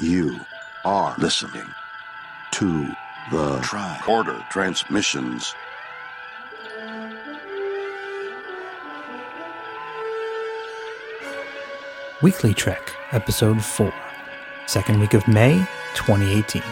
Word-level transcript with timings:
You 0.00 0.40
are 0.82 1.14
listening 1.18 1.66
to 2.52 2.86
the 3.30 3.58
Tricorder 3.58 4.48
Transmissions. 4.48 5.54
Weekly 12.22 12.54
Trek, 12.54 12.94
Episode 13.12 13.62
4, 13.62 13.92
second 14.66 15.00
week 15.00 15.12
of 15.12 15.28
May 15.28 15.58
2018. 15.96 16.62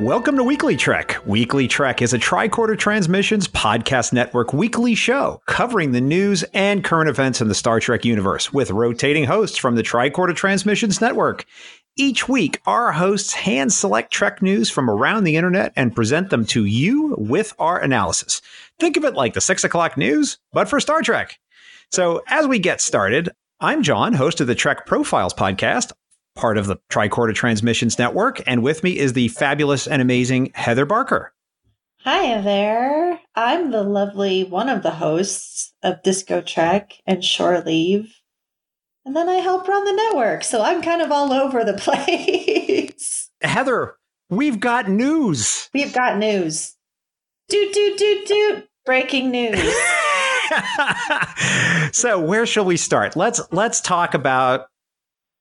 Welcome 0.00 0.36
to 0.36 0.44
Weekly 0.44 0.76
Trek. 0.76 1.16
Weekly 1.24 1.66
Trek 1.66 2.02
is 2.02 2.12
a 2.12 2.18
Tricorder 2.18 2.78
Transmissions 2.78 3.48
podcast 3.48 4.12
network 4.12 4.52
weekly 4.52 4.94
show 4.94 5.40
covering 5.46 5.92
the 5.92 6.02
news 6.02 6.42
and 6.52 6.84
current 6.84 7.08
events 7.08 7.40
in 7.40 7.48
the 7.48 7.54
Star 7.54 7.80
Trek 7.80 8.04
universe 8.04 8.52
with 8.52 8.70
rotating 8.70 9.24
hosts 9.24 9.56
from 9.56 9.74
the 9.74 9.82
Tricorder 9.82 10.36
Transmissions 10.36 11.00
network. 11.00 11.46
Each 11.96 12.28
week, 12.28 12.60
our 12.66 12.92
hosts 12.92 13.32
hand 13.32 13.72
select 13.72 14.12
Trek 14.12 14.42
news 14.42 14.68
from 14.68 14.90
around 14.90 15.24
the 15.24 15.36
internet 15.36 15.72
and 15.76 15.96
present 15.96 16.28
them 16.28 16.44
to 16.48 16.66
you 16.66 17.14
with 17.16 17.54
our 17.58 17.78
analysis. 17.78 18.42
Think 18.78 18.98
of 18.98 19.04
it 19.06 19.14
like 19.14 19.32
the 19.32 19.40
six 19.40 19.64
o'clock 19.64 19.96
news, 19.96 20.36
but 20.52 20.68
for 20.68 20.78
Star 20.78 21.00
Trek. 21.00 21.38
So, 21.90 22.22
as 22.28 22.46
we 22.46 22.58
get 22.58 22.82
started, 22.82 23.30
I'm 23.60 23.82
John, 23.82 24.12
host 24.12 24.42
of 24.42 24.46
the 24.46 24.54
Trek 24.54 24.84
Profiles 24.84 25.32
podcast 25.32 25.92
part 26.36 26.58
of 26.58 26.66
the 26.66 26.76
Tricorder 26.90 27.34
Transmissions 27.34 27.98
Network. 27.98 28.40
And 28.46 28.62
with 28.62 28.84
me 28.84 28.98
is 28.98 29.14
the 29.14 29.28
fabulous 29.28 29.86
and 29.86 30.00
amazing 30.00 30.52
Heather 30.54 30.86
Barker. 30.86 31.32
Hi 32.00 32.40
there. 32.40 33.18
I'm 33.34 33.72
the 33.72 33.82
lovely 33.82 34.44
one 34.44 34.68
of 34.68 34.84
the 34.84 34.92
hosts 34.92 35.72
of 35.82 36.02
Disco 36.04 36.40
Trek 36.40 36.92
and 37.04 37.24
Shore 37.24 37.60
Leave. 37.60 38.14
And 39.04 39.16
then 39.16 39.28
I 39.28 39.36
help 39.36 39.66
run 39.66 39.84
the 39.84 39.92
network. 39.92 40.44
So 40.44 40.62
I'm 40.62 40.82
kind 40.82 41.02
of 41.02 41.10
all 41.10 41.32
over 41.32 41.64
the 41.64 41.74
place. 41.74 43.30
Heather, 43.40 43.96
we've 44.30 44.60
got 44.60 44.88
news. 44.88 45.68
We've 45.74 45.92
got 45.92 46.18
news. 46.18 46.76
Doot, 47.48 47.72
doot, 47.72 47.98
doot, 47.98 48.26
doot. 48.26 48.68
Breaking 48.84 49.30
news. 49.30 49.58
so 51.92 52.20
where 52.20 52.46
shall 52.46 52.64
we 52.64 52.76
start? 52.76 53.16
Let's 53.16 53.40
let's 53.50 53.80
talk 53.80 54.14
about 54.14 54.66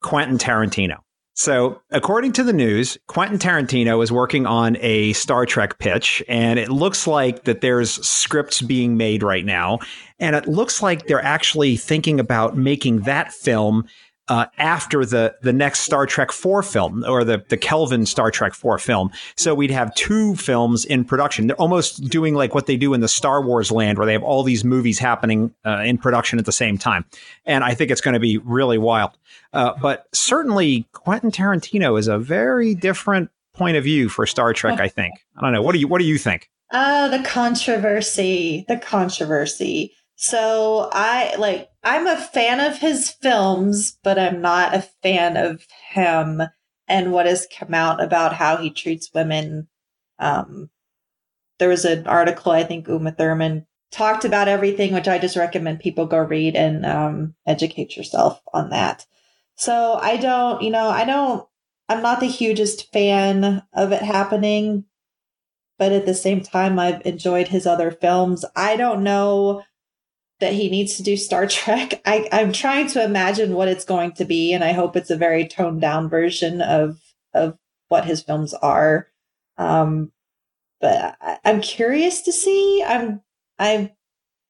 Quentin 0.06 0.38
Tarantino. 0.38 0.98
So, 1.34 1.82
according 1.92 2.32
to 2.34 2.44
the 2.44 2.54
news, 2.54 2.96
Quentin 3.08 3.40
Tarantino 3.40 4.02
is 4.04 4.12
working 4.12 4.46
on 4.46 4.78
a 4.80 5.14
Star 5.14 5.48
Trek 5.48 5.80
pitch, 5.80 6.24
and 6.30 6.60
it 6.60 6.70
looks 6.70 7.08
like 7.08 7.44
that 7.44 7.60
there's 7.60 7.92
scripts 8.08 8.62
being 8.62 8.98
made 8.98 9.24
right 9.24 9.44
now. 9.44 9.80
And 10.20 10.36
it 10.36 10.48
looks 10.48 10.82
like 10.84 11.08
they're 11.08 11.22
actually 11.22 11.76
thinking 11.76 12.20
about 12.20 12.56
making 12.56 13.02
that 13.02 13.34
film 13.34 13.86
uh, 14.28 14.46
after 14.58 15.06
the 15.06 15.36
the 15.42 15.54
next 15.54 15.82
Star 15.82 16.06
Trek 16.06 16.32
four 16.32 16.64
film 16.64 17.04
or 17.08 17.24
the 17.24 17.44
the 17.50 17.58
Kelvin 17.58 18.06
Star 18.06 18.32
Trek 18.32 18.54
four 18.54 18.78
film. 18.78 19.12
So 19.36 19.54
we'd 19.54 19.72
have 19.72 19.94
two 19.96 20.36
films 20.36 20.86
in 20.86 21.06
production. 21.06 21.48
They're 21.48 21.56
almost 21.58 22.04
doing 22.10 22.34
like 22.34 22.56
what 22.56 22.66
they 22.66 22.78
do 22.78 22.94
in 22.94 23.02
the 23.02 23.08
Star 23.08 23.42
Wars 23.42 23.72
land, 23.72 23.98
where 23.98 24.06
they 24.06 24.14
have 24.14 24.24
all 24.24 24.44
these 24.44 24.64
movies 24.64 25.00
happening 25.00 25.54
uh, 25.66 25.84
in 25.86 25.98
production 25.98 26.40
at 26.40 26.46
the 26.46 26.52
same 26.52 26.78
time. 26.78 27.06
And 27.46 27.64
I 27.64 27.74
think 27.76 27.92
it's 27.92 28.02
going 28.02 28.14
to 28.16 28.20
be 28.20 28.38
really 28.40 28.78
wild. 28.78 29.12
Uh, 29.54 29.74
but 29.82 30.08
certainly, 30.14 30.88
Quentin 30.94 31.32
Tarantino 31.32 32.00
is 32.00 32.08
a 32.08 32.18
very 32.18 32.74
different 32.74 33.30
point 33.54 33.78
of 33.78 33.84
view 33.84 34.10
for 34.10 34.26
Star 34.26 34.54
Trek. 34.54 34.80
I 34.80 34.88
think. 34.88 35.14
I 35.38 35.42
don't 35.42 35.54
know. 35.54 35.62
What 35.62 35.74
do 35.74 35.80
you 35.80 35.88
What 35.88 36.00
do 36.00 36.06
you 36.06 36.18
think? 36.18 36.50
Oh, 36.72 37.10
the 37.10 37.24
controversy. 37.24 38.66
The 38.68 38.78
controversy. 38.78 39.94
So 40.16 40.90
I 40.94 41.36
like 41.38 41.70
I'm 41.84 42.08
a 42.08 42.18
fan 42.18 42.60
of 42.60 42.80
his 42.80 43.10
films, 43.10 43.98
but 44.04 44.18
I'm 44.18 44.42
not 44.42 44.74
a 44.74 44.88
fan 45.04 45.38
of 45.38 45.66
him 45.90 46.42
and 46.88 47.12
what 47.12 47.26
has 47.26 47.48
come 47.54 47.74
out 47.74 48.02
about 48.02 48.34
how 48.34 48.58
he 48.58 48.70
treats 48.70 49.14
women. 49.14 49.68
Um, 50.20 50.70
there 51.60 51.70
was 51.70 51.86
an 51.86 52.08
article 52.08 52.52
I 52.52 52.64
think 52.64 52.88
Uma 52.88 53.12
Thurman 53.12 53.66
talked 53.92 54.26
about 54.26 54.48
everything, 54.48 54.94
which 54.94 55.08
I 55.08 55.20
just 55.20 55.36
recommend 55.36 55.80
people 55.80 56.06
go 56.06 56.20
read 56.20 56.56
and 56.56 56.86
um, 56.86 57.36
educate 57.46 57.96
yourself 57.96 58.42
on 58.54 58.70
that. 58.70 59.06
So 59.56 59.98
I 60.02 60.18
don't, 60.18 60.62
you 60.62 60.70
know, 60.70 60.88
I 60.88 61.06
don't, 61.06 61.48
I'm 61.88 62.02
not 62.02 62.20
the 62.20 62.26
hugest 62.26 62.92
fan 62.92 63.64
of 63.74 63.92
it 63.92 64.02
happening, 64.02 64.86
but 65.78 65.92
at 65.92 66.06
the 66.06 66.14
same 66.14 66.42
time, 66.42 66.78
I've 66.78 67.06
enjoyed 67.06 67.48
his 67.48 67.66
other 67.66 67.92
films. 67.92 68.44
I 68.56 68.76
don't 68.76 69.04
know 69.04 69.64
that 70.40 70.54
he 70.54 70.70
needs 70.70 70.98
to 70.98 71.04
do 71.04 71.18
Star 71.18 71.48
Trek. 71.48 72.02
I, 72.06 72.28
I'm 72.32 72.52
trying 72.52 72.88
to 72.90 73.04
imagine 73.04 73.54
what 73.54 73.68
it's 73.68 73.86
going 73.86 74.14
to 74.14 74.26
be, 74.26 74.54
and 74.54 74.64
I 74.64 74.74
hope 74.74 74.96
it's 74.96 75.12
a 75.12 75.18
very 75.18 75.48
toned 75.48 75.82
down 75.82 76.10
version 76.10 76.62
of 76.62 77.00
of 77.34 77.58
what 77.90 78.06
his 78.06 78.22
films 78.22 78.54
are. 78.54 79.08
Um, 79.58 80.12
but 80.82 81.18
I, 81.22 81.40
I'm 81.46 81.62
curious 81.62 82.22
to 82.24 82.32
see. 82.34 82.84
I'm 82.86 83.22
I 83.60 83.94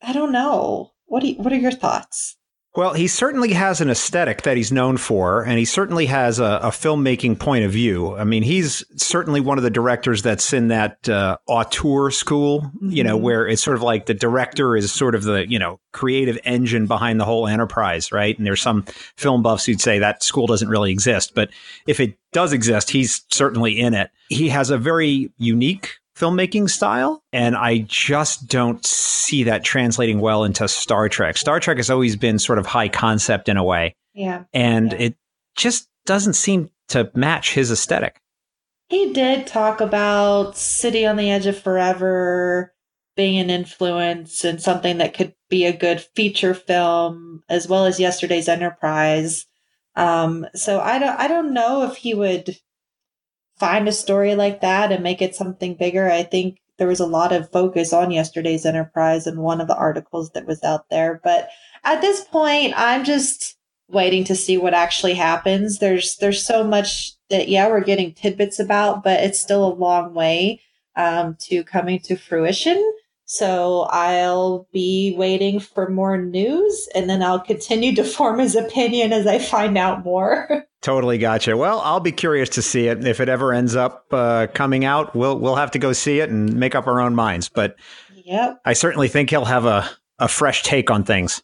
I 0.01 0.13
don't 0.13 0.31
know. 0.31 0.91
What 1.05 1.21
do 1.21 1.29
you, 1.29 1.35
what 1.35 1.53
are 1.53 1.57
your 1.57 1.71
thoughts? 1.71 2.34
Well, 2.75 2.93
he 2.93 3.07
certainly 3.07 3.53
has 3.53 3.79
an 3.79 3.89
aesthetic 3.89 4.41
that 4.41 4.57
he's 4.57 4.71
known 4.71 4.97
for, 4.97 5.43
and 5.43 5.57
he 5.57 5.63
certainly 5.63 6.07
has 6.07 6.39
a, 6.39 6.59
a, 6.61 6.69
filmmaking 6.71 7.39
point 7.39 7.63
of 7.63 7.71
view. 7.71 8.17
I 8.17 8.25
mean, 8.25 8.43
he's 8.43 8.83
certainly 8.97 9.39
one 9.39 9.57
of 9.57 9.63
the 9.63 9.69
directors 9.69 10.23
that's 10.23 10.51
in 10.51 10.67
that 10.67 11.07
uh, 11.07 11.37
auteur 11.47 12.11
school, 12.11 12.61
mm-hmm. 12.61 12.89
you 12.91 13.03
know, 13.03 13.15
mm-hmm. 13.15 13.23
where 13.23 13.47
it's 13.47 13.63
sort 13.63 13.77
of 13.77 13.81
like 13.81 14.07
the 14.07 14.13
director 14.13 14.75
is 14.75 14.91
sort 14.91 15.15
of 15.15 15.23
the, 15.23 15.49
you 15.49 15.57
know, 15.57 15.79
creative 15.93 16.37
engine 16.43 16.85
behind 16.85 17.17
the 17.17 17.25
whole 17.25 17.47
enterprise, 17.47 18.11
right? 18.11 18.37
And 18.37 18.45
there's 18.45 18.61
some 18.61 18.83
film 19.15 19.41
buffs 19.41 19.65
who'd 19.65 19.79
say 19.79 19.99
that 19.99 20.21
school 20.21 20.45
doesn't 20.45 20.67
really 20.67 20.91
exist, 20.91 21.33
but 21.33 21.49
if 21.87 22.01
it 22.01 22.17
does 22.33 22.51
exist, 22.51 22.89
he's 22.89 23.23
certainly 23.31 23.79
in 23.79 23.93
it. 23.93 24.11
He 24.27 24.49
has 24.49 24.69
a 24.69 24.77
very 24.77 25.31
unique 25.37 25.99
filmmaking 26.17 26.69
style. 26.69 27.23
And 27.33 27.55
I 27.55 27.79
just 27.87 28.47
don't 28.47 28.85
see 28.85 29.43
that 29.43 29.63
translating 29.63 30.19
well 30.19 30.43
into 30.43 30.67
Star 30.67 31.09
Trek. 31.09 31.37
Star 31.37 31.59
Trek 31.59 31.77
has 31.77 31.89
always 31.89 32.15
been 32.15 32.39
sort 32.39 32.59
of 32.59 32.65
high 32.65 32.89
concept 32.89 33.49
in 33.49 33.57
a 33.57 33.63
way. 33.63 33.95
Yeah. 34.13 34.43
And 34.53 34.91
yeah. 34.93 34.99
it 34.99 35.15
just 35.55 35.89
doesn't 36.05 36.33
seem 36.33 36.69
to 36.89 37.11
match 37.15 37.53
his 37.53 37.71
aesthetic. 37.71 38.21
He 38.87 39.13
did 39.13 39.47
talk 39.47 39.81
about 39.81 40.55
City 40.55 41.05
on 41.05 41.17
the 41.17 41.31
Edge 41.31 41.47
of 41.47 41.57
Forever 41.57 42.73
being 43.15 43.39
an 43.39 43.49
influence 43.49 44.43
and 44.43 44.61
something 44.61 44.97
that 44.97 45.13
could 45.13 45.33
be 45.49 45.65
a 45.65 45.75
good 45.75 46.01
feature 46.15 46.53
film, 46.53 47.43
as 47.49 47.67
well 47.67 47.85
as 47.85 47.99
Yesterday's 47.99 48.47
Enterprise. 48.47 49.45
Um, 49.95 50.45
so 50.53 50.79
I 50.81 50.99
don't, 50.99 51.17
I 51.19 51.27
don't 51.27 51.53
know 51.53 51.89
if 51.89 51.97
he 51.97 52.13
would 52.13 52.57
find 53.57 53.87
a 53.87 53.93
story 53.93 54.35
like 54.35 54.61
that 54.61 54.91
and 54.91 55.03
make 55.03 55.21
it 55.21 55.35
something 55.35 55.75
bigger. 55.75 56.09
I 56.09 56.23
think 56.23 56.59
there 56.77 56.87
was 56.87 56.99
a 56.99 57.05
lot 57.05 57.31
of 57.31 57.51
focus 57.51 57.93
on 57.93 58.11
yesterday's 58.11 58.65
enterprise 58.65 59.27
in 59.27 59.39
one 59.39 59.61
of 59.61 59.67
the 59.67 59.77
articles 59.77 60.31
that 60.31 60.45
was 60.45 60.63
out 60.63 60.89
there. 60.89 61.21
But 61.23 61.49
at 61.83 62.01
this 62.01 62.23
point, 62.25 62.73
I'm 62.75 63.03
just 63.03 63.57
waiting 63.87 64.23
to 64.25 64.35
see 64.35 64.57
what 64.57 64.73
actually 64.73 65.13
happens. 65.13 65.79
There's 65.79 66.17
there's 66.17 66.43
so 66.43 66.63
much 66.63 67.13
that 67.29 67.47
yeah, 67.47 67.69
we're 67.69 67.81
getting 67.81 68.13
tidbits 68.13 68.59
about, 68.59 69.03
but 69.03 69.21
it's 69.21 69.39
still 69.39 69.65
a 69.65 69.73
long 69.73 70.13
way 70.13 70.61
um, 70.95 71.37
to 71.41 71.63
coming 71.63 71.99
to 72.01 72.15
fruition. 72.15 72.93
So 73.25 73.87
I'll 73.89 74.67
be 74.71 75.15
waiting 75.17 75.59
for 75.59 75.89
more 75.89 76.17
news 76.17 76.87
and 76.93 77.09
then 77.09 77.23
I'll 77.23 77.39
continue 77.39 77.95
to 77.95 78.03
form 78.15 78.39
his 78.39 78.55
opinion 78.55 79.13
as 79.13 79.27
I 79.27 79.39
find 79.39 79.77
out 79.77 80.03
more. 80.03 80.65
Totally 80.81 81.17
gotcha. 81.17 81.57
Well, 81.57 81.81
I'll 81.81 81.99
be 81.99 82.11
curious 82.11 82.49
to 82.49 82.61
see 82.61 82.87
it. 82.87 83.07
If 83.07 83.19
it 83.19 83.27
ever 83.27 83.51
ends 83.51 83.75
up 83.75 84.05
uh, 84.11 84.45
coming 84.53 84.85
out, 84.85 85.15
we'll 85.15 85.39
we'll 85.39 85.55
have 85.55 85.71
to 85.71 85.79
go 85.79 85.93
see 85.93 86.19
it 86.19 86.29
and 86.29 86.53
make 86.53 86.75
up 86.75 86.85
our 86.85 87.01
own 87.01 87.15
minds. 87.15 87.49
But 87.49 87.75
yep. 88.13 88.61
I 88.65 88.73
certainly 88.73 89.07
think 89.07 89.31
he'll 89.31 89.45
have 89.45 89.65
a, 89.65 89.89
a 90.19 90.27
fresh 90.27 90.61
take 90.61 90.91
on 90.91 91.03
things. 91.03 91.41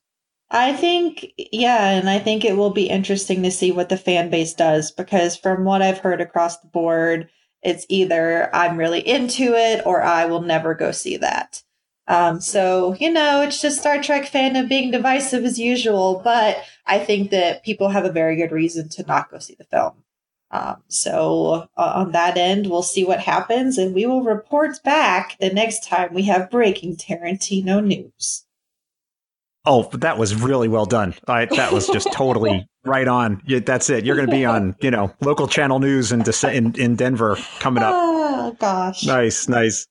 I 0.52 0.74
think, 0.74 1.32
yeah, 1.38 1.92
and 1.92 2.10
I 2.10 2.20
think 2.20 2.44
it 2.44 2.58
will 2.58 2.72
be 2.72 2.90
interesting 2.90 3.42
to 3.44 3.52
see 3.52 3.72
what 3.72 3.90
the 3.90 3.98
fan 3.98 4.30
base 4.30 4.54
does 4.54 4.92
because 4.92 5.38
from 5.38 5.64
what 5.64 5.82
I've 5.82 6.00
heard 6.00 6.20
across 6.20 6.60
the 6.60 6.68
board, 6.68 7.30
it's 7.64 7.86
either 7.90 8.54
I'm 8.54 8.78
really 8.78 9.00
into 9.00 9.56
it 9.56 9.86
or 9.86 10.04
I 10.04 10.26
will 10.26 10.42
never 10.42 10.76
go 10.76 10.92
see 10.92 11.18
that. 11.18 11.64
Um, 12.08 12.42
so, 12.42 12.96
you 13.00 13.12
know, 13.12 13.42
it's 13.42 13.62
just 13.62 13.80
Star 13.80 14.02
Trek 14.02 14.30
fandom 14.30 14.68
being 14.68 14.92
divisive 14.92 15.46
as 15.46 15.60
usual, 15.60 16.22
but 16.24 16.58
I 16.86 17.00
think 17.00 17.32
that 17.32 17.64
people 17.64 17.90
have 17.90 18.06
a 18.06 18.12
very 18.12 18.36
good 18.36 18.52
reason 18.52 18.90
to 18.90 19.06
not 19.06 19.30
go 19.32 19.40
see 19.40 19.56
the 19.58 19.66
film. 19.66 19.94
Um, 20.52 20.84
so 20.90 21.68
uh, 21.78 21.92
on 21.96 22.12
that 22.12 22.38
end, 22.38 22.68
we'll 22.68 22.84
see 22.84 23.06
what 23.06 23.22
happens 23.22 23.78
and 23.78 23.96
we 23.96 24.06
will 24.06 24.24
report 24.24 24.84
back 24.84 25.38
the 25.40 25.50
next 25.50 25.88
time 25.88 26.14
we 26.14 26.24
have 26.24 26.52
breaking 26.52 26.98
Tarantino 26.98 27.84
news. 27.84 28.46
Oh, 29.64 29.84
that 29.94 30.18
was 30.18 30.36
really 30.36 30.68
well 30.68 30.86
done. 30.86 31.14
I, 31.28 31.46
that 31.46 31.72
was 31.72 31.88
just 31.88 32.12
totally 32.14 32.68
right 32.84 33.08
on. 33.08 33.42
Yeah, 33.46 33.60
that's 33.60 33.90
it. 33.90 34.04
You're 34.04 34.16
going 34.16 34.28
to 34.28 34.36
be 34.36 34.44
on, 34.44 34.76
you 34.82 34.92
know, 34.92 35.14
local 35.22 35.48
channel 35.48 35.80
news 35.80 36.12
in, 36.12 36.24
in, 36.50 36.76
in 36.76 36.96
Denver 36.96 37.38
coming 37.60 37.84
up. 37.84 37.94
Oh, 37.96 38.58
gosh. 38.60 39.06
Nice, 39.06 39.48
nice. 39.48 39.88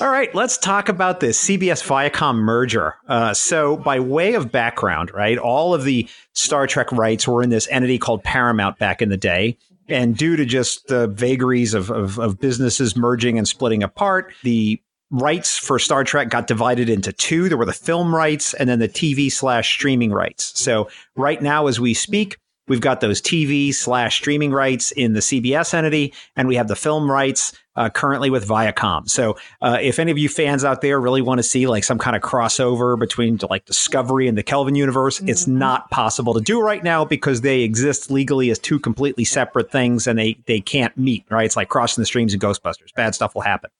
All 0.00 0.10
right, 0.10 0.34
let's 0.34 0.58
talk 0.58 0.88
about 0.88 1.20
this 1.20 1.42
CBS 1.42 1.84
Viacom 1.84 2.36
merger. 2.36 2.94
Uh, 3.06 3.34
so, 3.34 3.76
by 3.76 4.00
way 4.00 4.34
of 4.34 4.50
background, 4.50 5.12
right, 5.12 5.38
all 5.38 5.74
of 5.74 5.84
the 5.84 6.08
Star 6.32 6.66
Trek 6.66 6.90
rights 6.92 7.28
were 7.28 7.42
in 7.42 7.50
this 7.50 7.68
entity 7.70 7.98
called 7.98 8.24
Paramount 8.24 8.78
back 8.78 9.02
in 9.02 9.08
the 9.08 9.16
day. 9.16 9.56
And 9.88 10.16
due 10.16 10.36
to 10.36 10.44
just 10.44 10.88
the 10.88 11.08
vagaries 11.08 11.74
of, 11.74 11.90
of, 11.90 12.18
of 12.18 12.40
businesses 12.40 12.96
merging 12.96 13.36
and 13.38 13.46
splitting 13.46 13.82
apart, 13.82 14.32
the 14.42 14.80
rights 15.10 15.58
for 15.58 15.78
Star 15.78 16.04
Trek 16.04 16.28
got 16.28 16.46
divided 16.46 16.88
into 16.88 17.12
two. 17.12 17.48
There 17.48 17.58
were 17.58 17.64
the 17.66 17.72
film 17.72 18.14
rights 18.14 18.54
and 18.54 18.68
then 18.68 18.78
the 18.78 18.88
TV 18.88 19.30
slash 19.30 19.70
streaming 19.70 20.12
rights. 20.12 20.58
So 20.58 20.88
right 21.14 21.40
now, 21.40 21.66
as 21.66 21.78
we 21.78 21.94
speak, 21.94 22.38
we've 22.68 22.80
got 22.80 23.00
those 23.00 23.20
TV 23.20 23.74
slash 23.74 24.16
streaming 24.16 24.52
rights 24.52 24.92
in 24.92 25.12
the 25.12 25.20
CBS 25.20 25.74
entity, 25.74 26.12
and 26.36 26.48
we 26.48 26.56
have 26.56 26.68
the 26.68 26.76
film 26.76 27.10
rights 27.10 27.52
uh, 27.76 27.90
currently 27.90 28.30
with 28.30 28.46
Viacom. 28.46 29.08
So 29.08 29.36
uh, 29.60 29.78
if 29.80 29.98
any 29.98 30.10
of 30.10 30.18
you 30.18 30.28
fans 30.28 30.64
out 30.64 30.80
there 30.80 31.00
really 31.00 31.22
want 31.22 31.38
to 31.38 31.42
see 31.42 31.66
like 31.66 31.84
some 31.84 31.98
kind 31.98 32.14
of 32.14 32.22
crossover 32.22 32.98
between 32.98 33.38
like 33.50 33.64
Discovery 33.64 34.28
and 34.28 34.38
the 34.38 34.42
Kelvin 34.42 34.74
universe, 34.74 35.18
mm-hmm. 35.18 35.28
it's 35.28 35.46
not 35.46 35.90
possible 35.90 36.34
to 36.34 36.40
do 36.40 36.60
right 36.60 36.84
now 36.84 37.04
because 37.04 37.40
they 37.40 37.60
exist 37.60 38.10
legally 38.10 38.50
as 38.50 38.58
two 38.58 38.78
completely 38.78 39.24
separate 39.24 39.70
things 39.70 40.06
and 40.06 40.18
they 40.18 40.36
they 40.46 40.60
can't 40.60 40.96
meet. 40.96 41.24
Right? 41.30 41.46
It's 41.46 41.56
like 41.56 41.68
crossing 41.68 42.02
the 42.02 42.06
streams 42.06 42.32
and 42.32 42.42
Ghostbusters. 42.42 42.94
Bad 42.94 43.14
stuff 43.14 43.34
will 43.34 43.42
happen. 43.42 43.70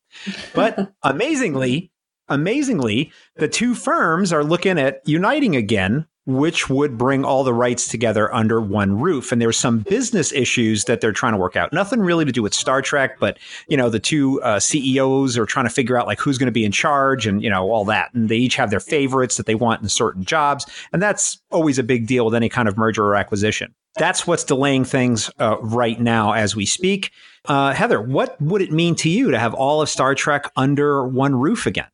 But 0.54 0.92
amazingly, 1.02 1.92
amazingly, 2.28 3.12
the 3.36 3.48
two 3.48 3.74
firms 3.74 4.32
are 4.32 4.44
looking 4.44 4.78
at 4.78 5.02
uniting 5.06 5.54
again 5.56 6.06
which 6.26 6.70
would 6.70 6.96
bring 6.96 7.24
all 7.24 7.44
the 7.44 7.52
rights 7.52 7.86
together 7.86 8.32
under 8.34 8.60
one 8.60 8.98
roof. 8.98 9.30
And 9.30 9.40
there's 9.42 9.58
some 9.58 9.80
business 9.80 10.32
issues 10.32 10.84
that 10.84 11.00
they're 11.00 11.12
trying 11.12 11.32
to 11.32 11.38
work 11.38 11.56
out. 11.56 11.72
Nothing 11.72 12.00
really 12.00 12.24
to 12.24 12.32
do 12.32 12.42
with 12.42 12.54
Star 12.54 12.80
Trek, 12.80 13.18
but 13.18 13.38
you 13.68 13.76
know, 13.76 13.90
the 13.90 13.98
two 13.98 14.40
uh, 14.42 14.58
CEOs 14.58 15.36
are 15.36 15.46
trying 15.46 15.66
to 15.66 15.70
figure 15.70 15.98
out 15.98 16.06
like 16.06 16.20
who's 16.20 16.38
going 16.38 16.46
to 16.46 16.52
be 16.52 16.64
in 16.64 16.72
charge 16.72 17.26
and 17.26 17.42
you 17.42 17.50
know 17.50 17.70
all 17.70 17.84
that. 17.86 18.12
And 18.14 18.28
they 18.28 18.36
each 18.36 18.56
have 18.56 18.70
their 18.70 18.80
favorites 18.80 19.36
that 19.36 19.46
they 19.46 19.54
want 19.54 19.82
in 19.82 19.88
certain 19.88 20.24
jobs, 20.24 20.66
and 20.92 21.02
that's 21.02 21.40
always 21.50 21.78
a 21.78 21.82
big 21.82 22.06
deal 22.06 22.24
with 22.24 22.34
any 22.34 22.48
kind 22.48 22.68
of 22.68 22.76
merger 22.76 23.04
or 23.04 23.16
acquisition. 23.16 23.74
That's 23.96 24.26
what's 24.26 24.42
delaying 24.42 24.84
things 24.84 25.30
uh, 25.38 25.58
right 25.60 26.00
now 26.00 26.32
as 26.32 26.56
we 26.56 26.66
speak. 26.66 27.12
Uh, 27.44 27.72
Heather, 27.72 28.00
what 28.00 28.40
would 28.40 28.62
it 28.62 28.72
mean 28.72 28.94
to 28.96 29.08
you 29.08 29.30
to 29.30 29.38
have 29.38 29.54
all 29.54 29.82
of 29.82 29.88
Star 29.88 30.14
Trek 30.14 30.50
under 30.56 31.06
one 31.06 31.36
roof 31.36 31.66
again? 31.66 31.86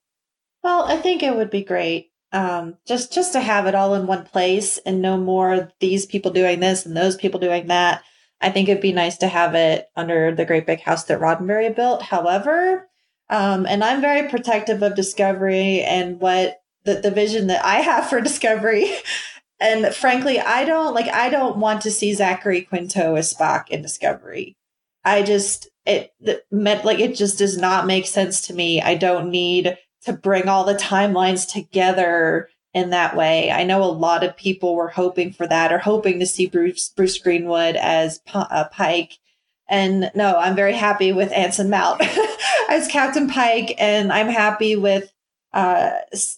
Well, 0.63 0.85
I 0.85 0.97
think 0.97 1.23
it 1.23 1.35
would 1.35 1.51
be 1.51 1.63
great 1.63 2.10
um, 2.33 2.77
just 2.87 3.13
just 3.13 3.33
to 3.33 3.41
have 3.41 3.67
it 3.67 3.75
all 3.75 3.95
in 3.95 4.07
one 4.07 4.25
place 4.25 4.79
and 4.79 5.03
no 5.03 5.17
more 5.17 5.71
these 5.81 6.07
people 6.07 6.31
doing 6.31 6.61
this 6.61 6.87
and 6.87 6.97
those 6.97 7.17
people 7.17 7.41
doing 7.41 7.67
that. 7.67 8.03
I 8.41 8.51
think 8.51 8.69
it'd 8.69 8.83
be 8.83 8.93
nice 8.93 9.19
to 9.19 9.29
have 9.29 9.55
it 9.55 9.89
under 9.97 10.35
the 10.35 10.47
great 10.47 10.67
big 10.67 10.81
house 10.81 11.05
that 11.05 11.21
Roddenberry 11.21 11.75
built. 11.75 12.03
However, 12.03 12.89
um, 13.29 13.67
and 13.67 13.85
I'm 13.85 14.01
very 14.01 14.29
protective 14.29 14.83
of 14.83 14.97
Discovery 14.97 15.83
and 15.83 16.21
what 16.21 16.61
the, 16.85 16.95
the 16.95 17.11
vision 17.11 17.49
that 17.49 17.65
I 17.65 17.77
have 17.81 18.09
for 18.09 18.21
Discovery. 18.21 18.93
and 19.61 19.95
frankly, 19.95 20.39
I 20.41 20.65
don't 20.65 20.95
like 20.95 21.09
I 21.09 21.31
don't 21.31 21.59
want 21.59 21.83
to 21.83 21.91
see 21.91 22.15
Zachary 22.15 22.63
Quinto 22.63 23.15
as 23.17 23.33
Spock 23.33 23.69
in 23.69 23.83
Discovery. 23.83 24.57
I 25.05 25.23
just 25.23 25.69
it, 25.87 26.13
meant 26.51 26.85
like 26.85 27.01
it 27.01 27.15
just 27.15 27.39
does 27.39 27.57
not 27.57 27.87
make 27.87 28.07
sense 28.07 28.43
to 28.43 28.55
me. 28.55 28.83
I 28.83 28.95
don't 28.95 29.31
need 29.31 29.77
to 30.05 30.13
bring 30.13 30.49
all 30.49 30.65
the 30.65 30.75
timelines 30.75 31.51
together 31.51 32.49
in 32.73 32.91
that 32.91 33.17
way. 33.17 33.51
I 33.51 33.65
know 33.65 33.83
a 33.83 33.87
lot 33.87 34.23
of 34.23 34.37
people 34.37 34.75
were 34.75 34.89
hoping 34.89 35.33
for 35.33 35.47
that 35.47 35.73
or 35.73 35.79
hoping 35.79 36.21
to 36.21 36.27
see 36.27 36.47
Bruce 36.47 36.89
Bruce 36.91 37.19
Greenwood 37.19 37.77
as 37.77 38.19
P- 38.19 38.33
uh, 38.35 38.69
Pike. 38.69 39.19
And 39.69 40.11
no, 40.15 40.37
I'm 40.37 40.57
very 40.57 40.75
happy 40.75 41.13
with 41.13 41.33
Anson 41.33 41.71
Mount 41.71 42.03
as 42.69 42.89
Captain 42.89 43.29
Pike, 43.29 43.75
and 43.79 44.13
I'm 44.13 44.29
happy 44.29 44.77
with 44.77 45.13
uh, 45.53 45.91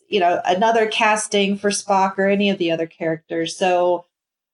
you 0.09 0.21
know 0.21 0.41
another 0.45 0.87
casting 0.87 1.57
for 1.57 1.71
Spock 1.71 2.19
or 2.19 2.29
any 2.29 2.51
of 2.51 2.59
the 2.59 2.71
other 2.71 2.87
characters. 2.87 3.57
So 3.57 4.07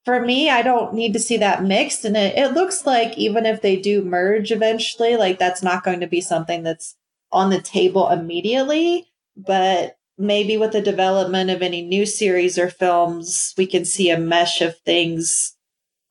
for 0.05 0.21
me, 0.21 0.49
I 0.49 0.63
don't 0.63 0.95
need 0.95 1.13
to 1.13 1.19
see 1.21 1.37
that 1.39 1.63
mixed, 1.63 2.05
and 2.05 2.17
it, 2.17 2.37
it 2.37 2.55
looks 2.55 2.87
like 2.87 3.17
even 3.17 3.47
if 3.47 3.63
they 3.63 3.77
do 3.77 4.03
merge 4.03 4.51
eventually, 4.51 5.17
like 5.17 5.39
that's 5.39 5.63
not 5.63 5.85
going 5.85 6.01
to 6.01 6.07
be 6.07 6.21
something 6.21 6.63
that's 6.63 6.97
on 7.33 7.51
the 7.51 7.61
table 7.61 8.09
immediately, 8.09 9.07
but 9.37 9.97
maybe 10.17 10.57
with 10.57 10.73
the 10.73 10.83
development 10.83 11.51
of 11.51 11.63
any 11.63 11.83
new 11.83 12.05
series 12.05 12.59
or 12.59 12.69
films, 12.69 13.55
we 13.57 13.67
can 13.67 13.85
see 13.85 14.11
a 14.11 14.19
mesh 14.19 14.61
of 14.61 14.79
things 14.81 15.55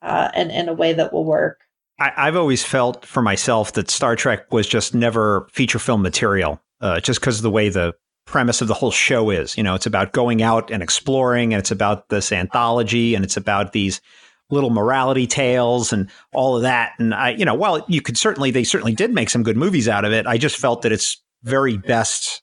uh, 0.02 0.30
in, 0.34 0.50
in 0.50 0.68
a 0.68 0.74
way 0.74 0.92
that 0.92 1.12
will 1.12 1.24
work. 1.24 1.60
I, 2.00 2.26
have 2.26 2.36
always 2.36 2.64
felt 2.64 3.04
for 3.04 3.22
myself 3.22 3.72
that 3.72 3.90
Star 3.90 4.14
Trek 4.14 4.52
was 4.52 4.68
just 4.68 4.94
never 4.94 5.48
feature 5.52 5.80
film 5.80 6.00
material, 6.00 6.62
uh, 6.80 7.00
just 7.00 7.20
because 7.20 7.38
of 7.38 7.42
the 7.42 7.50
way 7.50 7.68
the 7.68 7.92
premise 8.24 8.60
of 8.60 8.68
the 8.68 8.74
whole 8.74 8.92
show 8.92 9.30
is. 9.30 9.56
You 9.56 9.64
know, 9.64 9.74
it's 9.74 9.86
about 9.86 10.12
going 10.12 10.40
out 10.40 10.70
and 10.70 10.80
exploring, 10.80 11.52
and 11.52 11.58
it's 11.58 11.72
about 11.72 12.08
this 12.08 12.30
anthology, 12.30 13.16
and 13.16 13.24
it's 13.24 13.36
about 13.36 13.72
these 13.72 14.00
little 14.50 14.70
morality 14.70 15.26
tales 15.26 15.92
and 15.92 16.10
all 16.32 16.56
of 16.56 16.62
that. 16.62 16.92
And 16.98 17.14
I, 17.14 17.30
you 17.30 17.44
know, 17.44 17.54
while 17.54 17.84
you 17.88 18.00
could 18.00 18.16
certainly, 18.16 18.50
they 18.50 18.64
certainly 18.64 18.94
did 18.94 19.12
make 19.12 19.30
some 19.30 19.42
good 19.42 19.56
movies 19.56 19.88
out 19.88 20.04
of 20.04 20.12
it. 20.12 20.26
I 20.26 20.38
just 20.38 20.56
felt 20.56 20.82
that 20.82 20.92
its 20.92 21.22
very 21.42 21.76
best 21.76 22.42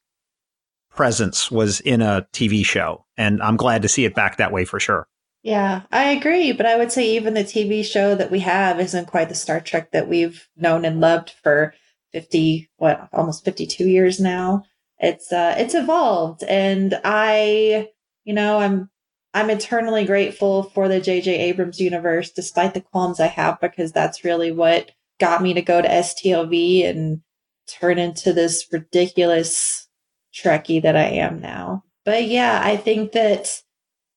presence 0.92 1.52
was 1.52 1.82
in 1.82 2.02
a 2.02 2.28
TV 2.32 2.66
show. 2.66 3.06
And 3.18 3.42
I'm 3.42 3.58
glad 3.58 3.82
to 3.82 3.88
see 3.88 4.06
it 4.06 4.16
back 4.16 4.38
that 4.38 4.52
way 4.52 4.66
for 4.66 4.80
sure. 4.80 5.08
Yeah, 5.44 5.84
I 5.92 6.06
agree. 6.06 6.54
But 6.54 6.66
I 6.66 6.78
would 6.78 6.92
say 6.92 7.16
even 7.16 7.34
the 7.34 7.44
TV 7.44 7.86
show 7.86 8.16
that 8.16 8.32
we 8.32 8.40
have 8.40 8.80
isn't 8.80 9.08
quite 9.08 9.30
the 9.30 9.36
Star 9.36 9.60
Trek 9.60 9.92
that 9.92 10.08
we've 10.08 10.48
known 10.56 10.86
and 10.86 11.00
loved 11.00 11.32
for 11.44 11.74
50, 12.14 12.70
what, 12.78 13.10
almost 13.14 13.46
52 13.46 13.88
years 13.88 14.20
now. 14.20 14.64
It's, 14.98 15.32
uh, 15.32 15.56
it's 15.58 15.76
evolved. 15.76 16.44
And 16.44 17.00
I, 17.04 17.90
you 18.24 18.34
know, 18.34 18.58
I'm 18.58 18.90
I'm 19.36 19.50
eternally 19.50 20.06
grateful 20.06 20.64
for 20.64 20.88
the 20.88 21.02
J.J. 21.02 21.36
Abrams 21.36 21.82
universe, 21.82 22.32
despite 22.32 22.74
the 22.74 22.80
qualms 22.80 23.20
I 23.20 23.28
have, 23.28 23.60
because 23.60 23.92
that's 23.92 24.24
really 24.24 24.50
what 24.50 24.92
got 25.20 25.42
me 25.42 25.54
to 25.54 25.62
go 25.62 25.82
to 25.82 25.88
STLV 25.90 26.86
and 26.88 27.22
turn 27.68 27.98
into 27.98 28.32
this 28.32 28.66
ridiculous 28.72 29.90
Trekkie 30.34 30.82
that 30.84 30.96
I 30.96 31.08
am 31.08 31.42
now. 31.42 31.84
But 32.06 32.30
yeah, 32.30 32.62
I 32.64 32.78
think 32.78 33.12
that 33.12 33.62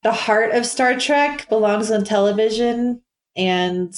the 0.05 0.13
heart 0.13 0.55
of 0.55 0.65
Star 0.65 0.97
Trek 0.97 1.49
belongs 1.49 1.91
on 1.91 2.05
television, 2.05 3.03
and 3.35 3.93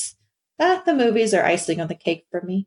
ah, 0.58 0.82
the 0.86 0.94
movies 0.94 1.34
are 1.34 1.44
icing 1.44 1.82
on 1.82 1.88
the 1.88 1.94
cake 1.94 2.24
for 2.30 2.40
me. 2.40 2.66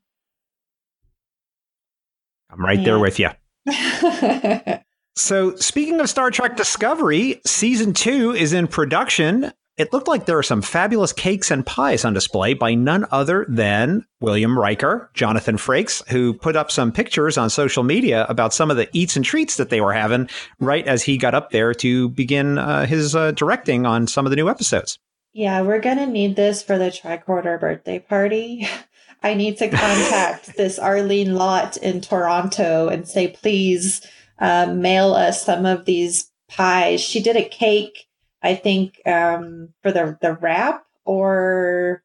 I'm 2.51 2.63
right 2.63 2.83
there 2.83 2.99
with 2.99 3.17
you. 3.17 3.29
So, 5.15 5.55
speaking 5.57 5.99
of 5.99 6.09
Star 6.09 6.31
Trek 6.31 6.57
Discovery, 6.57 7.39
season 7.45 7.93
two 7.93 8.31
is 8.31 8.51
in 8.51 8.67
production. 8.67 9.51
It 9.77 9.93
looked 9.93 10.07
like 10.07 10.25
there 10.25 10.37
are 10.39 10.43
some 10.43 10.63
fabulous 10.63 11.13
cakes 11.13 11.51
and 11.51 11.65
pies 11.65 12.03
on 12.03 12.13
display 12.13 12.55
by 12.55 12.73
none 12.73 13.05
other 13.11 13.45
than 13.47 14.05
William 14.21 14.57
Riker, 14.57 15.11
Jonathan 15.13 15.57
Frakes, 15.57 16.07
who 16.09 16.33
put 16.33 16.55
up 16.55 16.71
some 16.71 16.91
pictures 16.91 17.37
on 17.37 17.51
social 17.51 17.83
media 17.83 18.25
about 18.27 18.53
some 18.53 18.71
of 18.71 18.77
the 18.77 18.89
eats 18.93 19.15
and 19.15 19.23
treats 19.23 19.57
that 19.57 19.69
they 19.69 19.81
were 19.81 19.93
having 19.93 20.29
right 20.59 20.87
as 20.87 21.03
he 21.03 21.17
got 21.17 21.35
up 21.35 21.51
there 21.51 21.73
to 21.75 22.09
begin 22.09 22.57
uh, 22.57 22.85
his 22.85 23.15
uh, 23.15 23.31
directing 23.31 23.85
on 23.85 24.07
some 24.07 24.25
of 24.25 24.31
the 24.31 24.35
new 24.35 24.49
episodes. 24.49 24.97
Yeah, 25.31 25.61
we're 25.61 25.81
going 25.81 25.97
to 25.97 26.07
need 26.07 26.35
this 26.35 26.61
for 26.61 26.77
the 26.77 26.91
tricorder 26.91 27.59
birthday 27.59 27.99
party. 27.99 28.67
I 29.23 29.35
need 29.35 29.57
to 29.59 29.69
contact 29.69 30.57
this 30.57 30.77
Arlene 30.77 31.35
Lott 31.35 31.77
in 31.77 32.01
Toronto 32.01 32.89
and 32.89 33.07
say, 33.07 33.29
please 33.29 34.05
uh, 34.39 34.73
mail 34.73 35.13
us 35.13 35.43
some 35.43 35.65
of 35.65 35.85
these 35.85 36.31
pies. 36.49 37.01
She 37.01 37.21
did 37.21 37.35
a 37.35 37.47
cake, 37.47 38.07
I 38.41 38.55
think, 38.55 38.99
um, 39.05 39.69
for 39.81 39.91
the 39.91 40.17
the 40.21 40.33
wrap, 40.33 40.85
or 41.05 42.03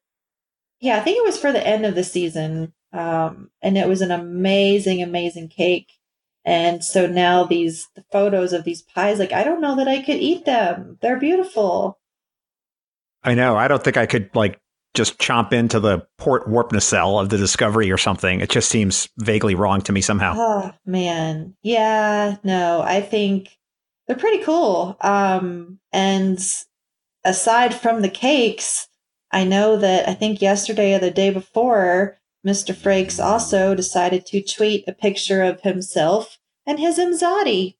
yeah, 0.79 0.97
I 0.97 1.01
think 1.01 1.17
it 1.17 1.25
was 1.25 1.37
for 1.37 1.51
the 1.51 1.65
end 1.65 1.85
of 1.85 1.95
the 1.95 2.03
season, 2.03 2.73
um, 2.93 3.49
and 3.61 3.77
it 3.77 3.87
was 3.87 4.01
an 4.01 4.11
amazing, 4.11 5.01
amazing 5.01 5.49
cake. 5.49 5.91
And 6.45 6.83
so 6.83 7.05
now 7.05 7.43
these 7.43 7.87
the 7.95 8.03
photos 8.11 8.53
of 8.53 8.63
these 8.63 8.81
pies, 8.81 9.19
like 9.19 9.33
I 9.33 9.43
don't 9.43 9.61
know 9.61 9.75
that 9.75 9.87
I 9.87 10.01
could 10.01 10.17
eat 10.17 10.45
them. 10.45 10.97
They're 11.01 11.19
beautiful. 11.19 11.99
I 13.23 13.35
know. 13.35 13.57
I 13.57 13.67
don't 13.67 13.83
think 13.83 13.97
I 13.97 14.05
could 14.05 14.33
like 14.33 14.59
just 14.93 15.19
chomp 15.19 15.53
into 15.53 15.79
the 15.79 16.05
port 16.17 16.47
warp 16.47 16.71
nacelle 16.71 17.19
of 17.19 17.29
the 17.29 17.37
Discovery 17.37 17.91
or 17.91 17.97
something. 17.97 18.41
It 18.41 18.49
just 18.49 18.69
seems 18.69 19.09
vaguely 19.17 19.55
wrong 19.55 19.81
to 19.81 19.91
me 19.91 20.01
somehow. 20.01 20.33
Oh 20.35 20.71
man, 20.85 21.55
yeah, 21.61 22.37
no, 22.43 22.81
I 22.81 23.01
think 23.01 23.57
they're 24.07 24.17
pretty 24.17 24.43
cool. 24.43 24.97
Um, 25.01 25.79
and 25.93 26.39
aside 27.23 27.73
from 27.73 28.01
the 28.01 28.09
cakes, 28.09 28.87
I 29.31 29.43
know 29.43 29.77
that 29.77 30.09
I 30.09 30.15
think 30.15 30.41
yesterday 30.41 30.95
or 30.95 30.99
the 30.99 31.11
day 31.11 31.29
before, 31.29 32.19
Mr. 32.45 32.73
Frakes 32.73 33.23
also 33.23 33.75
decided 33.75 34.25
to 34.27 34.41
tweet 34.41 34.87
a 34.87 34.93
picture 34.93 35.43
of 35.43 35.61
himself 35.61 36.39
and 36.65 36.79
his 36.79 36.97
Imzadi. 36.97 37.75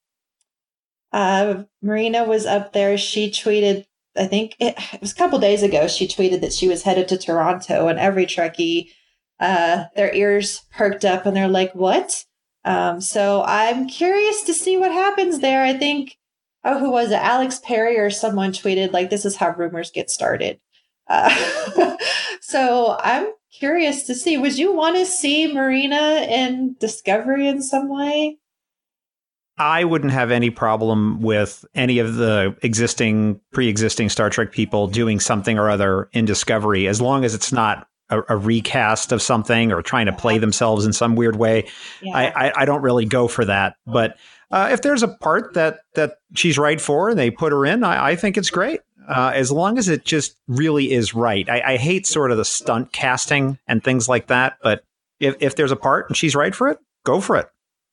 Uh, 1.12 1.64
Marina 1.82 2.24
was 2.24 2.46
up 2.46 2.74
there. 2.74 2.98
She 2.98 3.32
tweeted, 3.32 3.86
I 4.18 4.28
think 4.28 4.56
it, 4.60 4.76
it 4.94 5.02
was 5.02 5.12
a 5.12 5.16
couple 5.16 5.40
days 5.40 5.64
ago, 5.64 5.88
she 5.88 6.08
tweeted 6.08 6.42
that 6.42 6.54
she 6.54 6.68
was 6.68 6.84
headed 6.84 7.08
to 7.10 7.18
Toronto, 7.18 7.88
and 7.88 8.00
every 8.00 8.26
Trekkie, 8.26 8.90
uh, 9.40 9.86
their 9.96 10.14
ears 10.14 10.62
perked 10.72 11.06
up 11.06 11.26
and 11.26 11.36
they're 11.36 11.48
like, 11.48 11.74
what? 11.74 12.26
Um, 12.66 13.00
so 13.00 13.44
I'm 13.46 13.88
curious 13.88 14.42
to 14.44 14.54
see 14.54 14.78
what 14.78 14.92
happens 14.92 15.40
there. 15.40 15.64
I 15.64 15.74
think, 15.74 16.18
oh, 16.64 16.80
who 16.80 16.92
was 16.92 17.12
it? 17.12 17.16
Alex 17.16 17.60
Perry 17.64 17.98
or 17.98 18.10
someone 18.10 18.52
tweeted, 18.52 18.92
like, 18.92 19.10
this 19.10 19.26
is 19.26 19.38
how 19.38 19.52
rumors 19.52 19.92
get 19.92 20.10
started. 20.10 20.60
Uh, 21.08 21.96
so 22.42 22.98
I'm 23.00 23.32
curious 23.58 24.04
to 24.04 24.16
see. 24.16 24.38
Would 24.38 24.58
you 24.58 24.74
want 24.74 24.98
to 24.98 25.06
see 25.06 25.52
Marina 25.52 26.26
in 26.30 26.76
Discovery 26.80 27.48
in 27.48 27.62
some 27.62 27.88
way? 27.90 28.38
I 29.60 29.84
wouldn't 29.84 30.14
have 30.14 30.32
any 30.32 30.50
problem 30.50 31.22
with 31.22 31.66
any 31.76 32.00
of 32.00 32.16
the 32.16 32.56
existing, 32.64 33.42
pre-existing 33.52 34.10
Star 34.10 34.30
Trek 34.30 34.54
people 34.54 34.88
doing 34.88 35.20
something 35.20 35.60
or 35.60 35.70
other 35.70 36.10
in 36.14 36.24
Discovery, 36.24 36.88
as 36.88 37.02
long 37.02 37.26
as 37.26 37.36
it's 37.36 37.52
not 37.52 37.86
a, 38.10 38.22
a 38.30 38.38
recast 38.38 39.12
of 39.12 39.22
something 39.22 39.74
or 39.74 39.82
trying 39.82 40.06
to 40.06 40.14
play 40.14 40.38
themselves 40.38 40.86
in 40.86 40.94
some 40.94 41.16
weird 41.16 41.36
way. 41.36 41.68
Yeah. 42.02 42.16
I, 42.16 42.48
I, 42.48 42.54
I, 42.62 42.66
don't 42.66 42.82
really 42.82 43.06
go 43.06 43.28
for 43.28 43.46
that. 43.46 43.76
But 43.86 44.18
uh, 44.50 44.70
if 44.72 44.82
there's 44.82 45.04
a 45.04 45.08
part 45.08 45.54
that 45.54 45.82
that 45.94 46.20
she's 46.36 46.58
right 46.58 46.80
for 46.80 47.10
and 47.10 47.20
they 47.20 47.30
put 47.30 47.52
her 47.52 47.66
in, 47.66 47.84
I, 47.84 48.12
I 48.12 48.16
think 48.16 48.38
it's 48.38 48.50
great. 48.50 48.80
Uh, 49.08 49.32
as 49.34 49.52
long 49.52 49.78
as 49.78 49.90
it 49.90 50.06
just 50.06 50.36
really 50.48 50.92
is 50.92 51.14
right. 51.14 51.50
I, 51.50 51.74
I 51.74 51.78
hate 51.78 52.06
sort 52.06 52.32
of 52.32 52.38
the 52.38 52.46
stunt 52.46 52.92
casting 52.92 53.58
and 53.68 53.84
things 53.84 54.08
like 54.08 54.28
that. 54.28 54.58
But 54.62 54.84
if, 55.20 55.36
if 55.40 55.56
there's 55.56 55.72
a 55.72 55.76
part 55.76 56.08
and 56.10 56.16
she's 56.16 56.36
right 56.36 56.54
for 56.54 56.70
it, 56.70 56.78
go 57.04 57.20
for 57.20 57.36
it. 57.36 57.50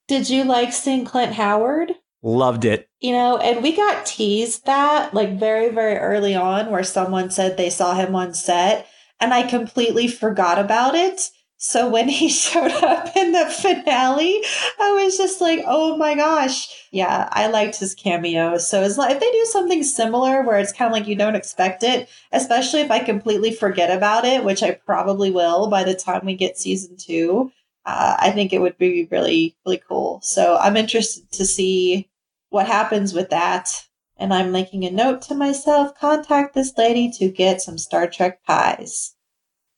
Did 0.09 0.31
you 0.31 0.45
like 0.45 0.73
seeing 0.73 1.05
Clint 1.05 1.33
Howard? 1.33 1.93
Loved 2.23 2.65
it. 2.65 2.89
You 3.01 3.13
know, 3.13 3.39
and 3.39 3.63
we 3.63 3.75
got 3.75 4.07
teased 4.07 4.67
that 4.67 5.15
like 5.15 5.39
very, 5.39 5.69
very 5.69 5.97
early 5.97 6.35
on 6.35 6.71
where 6.71 6.85
someone 6.85 7.31
said 7.31 7.57
they 7.57 7.71
saw 7.71 7.95
him 7.95 8.15
on 8.15 8.35
set 8.35 8.89
and 9.21 9.35
I 9.35 9.43
completely 9.43 10.09
forgot 10.09 10.59
about 10.59 10.95
it. 10.95 11.31
So 11.59 11.89
when 11.89 12.09
he 12.09 12.29
showed 12.29 12.71
up 12.71 13.17
in 13.17 13.33
the 13.33 13.47
finale, 13.47 14.43
I 14.81 14.93
was 14.93 15.17
just 15.17 15.41
like, 15.41 15.61
oh 15.67 15.97
my 15.97 16.15
gosh. 16.15 16.69
Yeah, 16.93 17.29
I 17.33 17.49
liked 17.49 17.79
his 17.79 17.95
cameo. 17.95 18.59
So 18.59 18.83
it's 18.83 18.99
like 18.99 19.15
if 19.15 19.21
they 19.21 19.31
do 19.31 19.45
something 19.47 19.83
similar 19.83 20.43
where 20.43 20.59
it's 20.59 20.73
kind 20.73 20.87
of 20.87 20.93
like 20.93 21.09
you 21.09 21.17
don't 21.17 21.37
expect 21.37 21.83
it, 21.83 22.09
especially 22.33 22.81
if 22.81 22.91
I 22.91 23.01
completely 23.01 23.53
forget 23.53 23.91
about 23.91 24.25
it, 24.25 24.45
which 24.45 24.63
I 24.63 24.73
probably 24.73 25.31
will 25.31 25.69
by 25.69 25.85
the 25.85 25.95
time 25.95 26.25
we 26.25 26.35
get 26.35 26.59
season 26.59 26.97
two, 26.97 27.51
uh, 27.87 28.17
I 28.19 28.33
think 28.33 28.53
it 28.53 28.61
would 28.61 28.77
be 28.77 29.09
really, 29.11 29.57
really 29.65 29.81
cool. 29.89 30.21
So 30.23 30.57
I'm 30.57 30.77
interested 30.77 31.31
to 31.33 31.47
see 31.47 32.11
what 32.51 32.67
happens 32.67 33.15
with 33.15 33.31
that. 33.31 33.87
And 34.19 34.35
I'm 34.35 34.53
making 34.53 34.85
a 34.85 34.91
note 34.91 35.23
to 35.23 35.35
myself 35.35 35.99
contact 35.99 36.55
this 36.55 36.73
lady 36.77 37.11
to 37.19 37.31
get 37.31 37.63
some 37.63 37.79
Star 37.79 38.07
Trek 38.09 38.43
pies. 38.45 39.16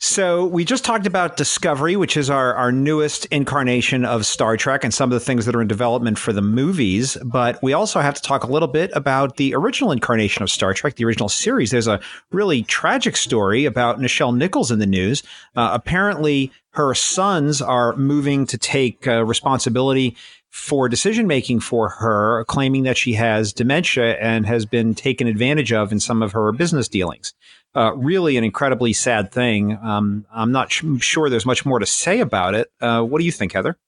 So 0.00 0.46
we 0.46 0.64
just 0.64 0.84
talked 0.84 1.08
about 1.08 1.36
Discovery, 1.36 1.96
which 1.96 2.16
is 2.16 2.30
our, 2.30 2.54
our 2.54 2.70
newest 2.70 3.24
incarnation 3.26 4.04
of 4.04 4.26
Star 4.26 4.56
Trek 4.56 4.84
and 4.84 4.94
some 4.94 5.10
of 5.10 5.14
the 5.14 5.24
things 5.24 5.44
that 5.44 5.56
are 5.56 5.60
in 5.60 5.66
development 5.66 6.18
for 6.18 6.32
the 6.32 6.40
movies. 6.40 7.16
But 7.24 7.60
we 7.64 7.72
also 7.72 7.98
have 7.98 8.14
to 8.14 8.22
talk 8.22 8.44
a 8.44 8.46
little 8.46 8.68
bit 8.68 8.92
about 8.94 9.38
the 9.38 9.56
original 9.56 9.90
incarnation 9.90 10.44
of 10.44 10.50
Star 10.50 10.72
Trek, 10.72 10.94
the 10.94 11.04
original 11.04 11.28
series. 11.28 11.72
There's 11.72 11.88
a 11.88 12.00
really 12.30 12.62
tragic 12.62 13.16
story 13.16 13.64
about 13.64 13.98
Nichelle 13.98 14.36
Nichols 14.36 14.70
in 14.70 14.78
the 14.78 14.86
news. 14.86 15.24
Uh, 15.56 15.70
apparently, 15.72 16.52
her 16.74 16.94
sons 16.94 17.60
are 17.60 17.96
moving 17.96 18.46
to 18.46 18.56
take 18.56 19.08
uh, 19.08 19.24
responsibility 19.24 20.16
for 20.48 20.88
decision 20.88 21.26
making 21.26 21.58
for 21.58 21.88
her, 21.88 22.44
claiming 22.44 22.84
that 22.84 22.96
she 22.96 23.14
has 23.14 23.52
dementia 23.52 24.16
and 24.18 24.46
has 24.46 24.64
been 24.64 24.94
taken 24.94 25.26
advantage 25.26 25.72
of 25.72 25.90
in 25.90 25.98
some 25.98 26.22
of 26.22 26.30
her 26.32 26.52
business 26.52 26.86
dealings 26.86 27.34
uh, 27.78 27.92
really 27.94 28.36
an 28.36 28.42
incredibly 28.42 28.92
sad 28.92 29.30
thing. 29.30 29.78
Um, 29.80 30.26
I'm 30.32 30.50
not 30.50 30.72
sh- 30.72 30.82
sure 30.98 31.30
there's 31.30 31.46
much 31.46 31.64
more 31.64 31.78
to 31.78 31.86
say 31.86 32.18
about 32.18 32.54
it. 32.54 32.72
Uh, 32.80 33.02
what 33.02 33.20
do 33.20 33.24
you 33.24 33.30
think, 33.30 33.52
Heather? 33.52 33.78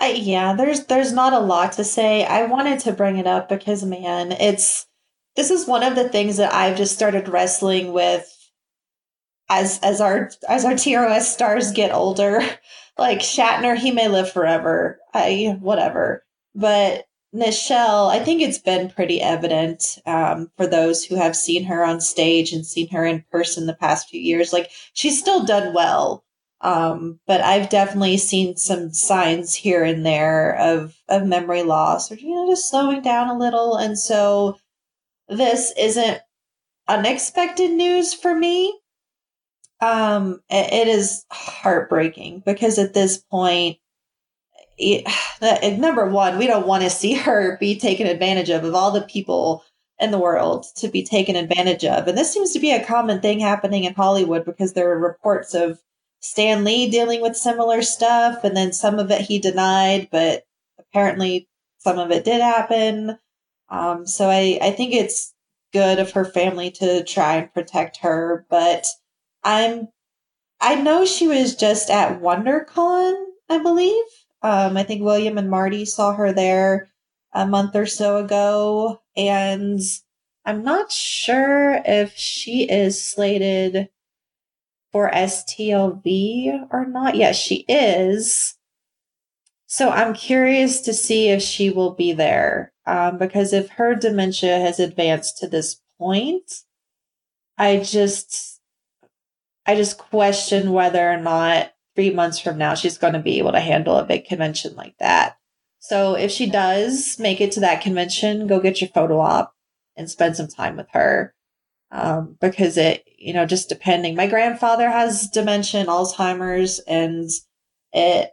I, 0.00 0.10
yeah, 0.12 0.54
there's 0.54 0.86
there's 0.86 1.12
not 1.12 1.32
a 1.32 1.38
lot 1.38 1.72
to 1.72 1.84
say. 1.84 2.24
I 2.24 2.46
wanted 2.46 2.80
to 2.80 2.92
bring 2.92 3.16
it 3.16 3.26
up 3.26 3.48
because 3.48 3.84
man, 3.84 4.32
it's 4.32 4.86
this 5.36 5.50
is 5.50 5.68
one 5.68 5.84
of 5.84 5.94
the 5.94 6.08
things 6.08 6.36
that 6.38 6.52
I've 6.52 6.76
just 6.76 6.94
started 6.94 7.28
wrestling 7.28 7.92
with 7.92 8.28
as 9.48 9.78
as 9.82 10.00
our 10.00 10.30
as 10.48 10.64
our 10.64 10.76
TROS 10.76 11.32
stars 11.32 11.72
get 11.72 11.92
older. 11.92 12.42
Like 12.98 13.20
Shatner, 13.20 13.76
he 13.76 13.92
may 13.92 14.08
live 14.08 14.32
forever. 14.32 14.98
I 15.14 15.56
whatever. 15.60 16.24
But 16.56 17.04
Nichelle, 17.38 18.10
I 18.10 18.18
think 18.18 18.42
it's 18.42 18.58
been 18.58 18.90
pretty 18.90 19.20
evident 19.22 19.98
um, 20.06 20.50
for 20.56 20.66
those 20.66 21.04
who 21.04 21.14
have 21.16 21.36
seen 21.36 21.64
her 21.64 21.84
on 21.84 22.00
stage 22.00 22.52
and 22.52 22.66
seen 22.66 22.88
her 22.88 23.04
in 23.04 23.24
person 23.30 23.66
the 23.66 23.74
past 23.74 24.08
few 24.08 24.20
years. 24.20 24.52
Like 24.52 24.70
she's 24.92 25.18
still 25.18 25.44
done 25.44 25.72
well, 25.72 26.24
um, 26.60 27.20
but 27.26 27.40
I've 27.40 27.68
definitely 27.68 28.16
seen 28.16 28.56
some 28.56 28.92
signs 28.92 29.54
here 29.54 29.84
and 29.84 30.04
there 30.04 30.56
of 30.56 30.96
of 31.08 31.26
memory 31.26 31.62
loss 31.62 32.10
or 32.10 32.16
you 32.16 32.34
know 32.34 32.50
just 32.50 32.68
slowing 32.68 33.02
down 33.02 33.28
a 33.28 33.38
little. 33.38 33.76
And 33.76 33.98
so 33.98 34.58
this 35.28 35.72
isn't 35.78 36.20
unexpected 36.88 37.70
news 37.70 38.14
for 38.14 38.34
me. 38.34 38.78
Um, 39.80 40.40
it, 40.50 40.72
it 40.72 40.88
is 40.88 41.24
heartbreaking 41.30 42.42
because 42.44 42.78
at 42.78 42.94
this 42.94 43.18
point 43.18 43.78
number 45.78 46.06
one, 46.06 46.38
we 46.38 46.46
don't 46.46 46.66
want 46.66 46.82
to 46.84 46.90
see 46.90 47.14
her 47.14 47.56
be 47.58 47.78
taken 47.78 48.06
advantage 48.06 48.50
of, 48.50 48.64
of 48.64 48.74
all 48.74 48.90
the 48.90 49.02
people 49.02 49.64
in 50.00 50.10
the 50.10 50.18
world 50.18 50.66
to 50.76 50.88
be 50.88 51.04
taken 51.04 51.36
advantage 51.36 51.84
of. 51.84 52.06
And 52.06 52.16
this 52.16 52.32
seems 52.32 52.52
to 52.52 52.60
be 52.60 52.70
a 52.72 52.84
common 52.84 53.20
thing 53.20 53.40
happening 53.40 53.84
in 53.84 53.94
Hollywood 53.94 54.44
because 54.44 54.72
there 54.72 54.90
are 54.90 54.98
reports 54.98 55.54
of 55.54 55.80
Stan 56.20 56.64
Lee 56.64 56.90
dealing 56.90 57.20
with 57.20 57.36
similar 57.36 57.82
stuff, 57.82 58.42
and 58.44 58.56
then 58.56 58.72
some 58.72 58.98
of 58.98 59.10
it 59.10 59.22
he 59.22 59.38
denied, 59.38 60.08
but 60.10 60.44
apparently 60.78 61.48
some 61.78 61.98
of 61.98 62.10
it 62.10 62.24
did 62.24 62.40
happen. 62.40 63.18
Um, 63.68 64.06
so 64.06 64.28
I, 64.28 64.58
I 64.60 64.70
think 64.72 64.94
it's 64.94 65.34
good 65.72 65.98
of 65.98 66.12
her 66.12 66.24
family 66.24 66.70
to 66.72 67.04
try 67.04 67.36
and 67.36 67.52
protect 67.52 67.98
her, 67.98 68.46
but 68.48 68.86
I'm 69.44 69.88
I 70.60 70.74
know 70.74 71.04
she 71.04 71.28
was 71.28 71.54
just 71.54 71.88
at 71.88 72.20
WonderCon, 72.20 73.14
I 73.48 73.58
believe. 73.58 74.04
Um, 74.42 74.76
I 74.76 74.82
think 74.84 75.02
William 75.02 75.38
and 75.38 75.50
Marty 75.50 75.84
saw 75.84 76.14
her 76.14 76.32
there 76.32 76.90
a 77.32 77.46
month 77.46 77.74
or 77.74 77.86
so 77.86 78.18
ago, 78.18 79.02
and 79.16 79.80
I'm 80.44 80.62
not 80.62 80.92
sure 80.92 81.80
if 81.84 82.14
she 82.16 82.68
is 82.70 83.02
slated 83.02 83.88
for 84.92 85.10
STLV 85.10 86.68
or 86.70 86.86
not. 86.86 87.16
Yes, 87.16 87.36
she 87.36 87.64
is. 87.68 88.56
So 89.66 89.90
I'm 89.90 90.14
curious 90.14 90.80
to 90.82 90.94
see 90.94 91.28
if 91.28 91.42
she 91.42 91.68
will 91.70 91.92
be 91.94 92.12
there. 92.12 92.72
Um, 92.86 93.18
because 93.18 93.52
if 93.52 93.68
her 93.70 93.94
dementia 93.94 94.58
has 94.60 94.80
advanced 94.80 95.36
to 95.38 95.46
this 95.46 95.82
point, 95.98 96.62
I 97.58 97.78
just, 97.78 98.60
I 99.66 99.74
just 99.74 99.98
question 99.98 100.72
whether 100.72 101.10
or 101.10 101.18
not 101.18 101.72
three 101.98 102.10
months 102.10 102.38
from 102.38 102.56
now, 102.56 102.74
she's 102.74 102.96
going 102.96 103.14
to 103.14 103.18
be 103.18 103.38
able 103.38 103.50
to 103.50 103.58
handle 103.58 103.96
a 103.96 104.04
big 104.04 104.24
convention 104.24 104.76
like 104.76 104.96
that. 104.98 105.36
So 105.80 106.14
if 106.14 106.30
she 106.30 106.48
does 106.48 107.18
make 107.18 107.40
it 107.40 107.50
to 107.52 107.60
that 107.60 107.80
convention, 107.82 108.46
go 108.46 108.60
get 108.60 108.80
your 108.80 108.90
photo 108.90 109.18
op 109.18 109.52
and 109.96 110.08
spend 110.08 110.36
some 110.36 110.46
time 110.46 110.76
with 110.76 110.86
her. 110.92 111.34
Um, 111.90 112.36
because 112.40 112.76
it, 112.76 113.02
you 113.18 113.32
know, 113.32 113.46
just 113.46 113.68
depending, 113.68 114.14
my 114.14 114.28
grandfather 114.28 114.88
has 114.88 115.26
dementia 115.26 115.80
and 115.80 115.88
Alzheimer's 115.88 116.78
and 116.86 117.28
it 117.92 118.30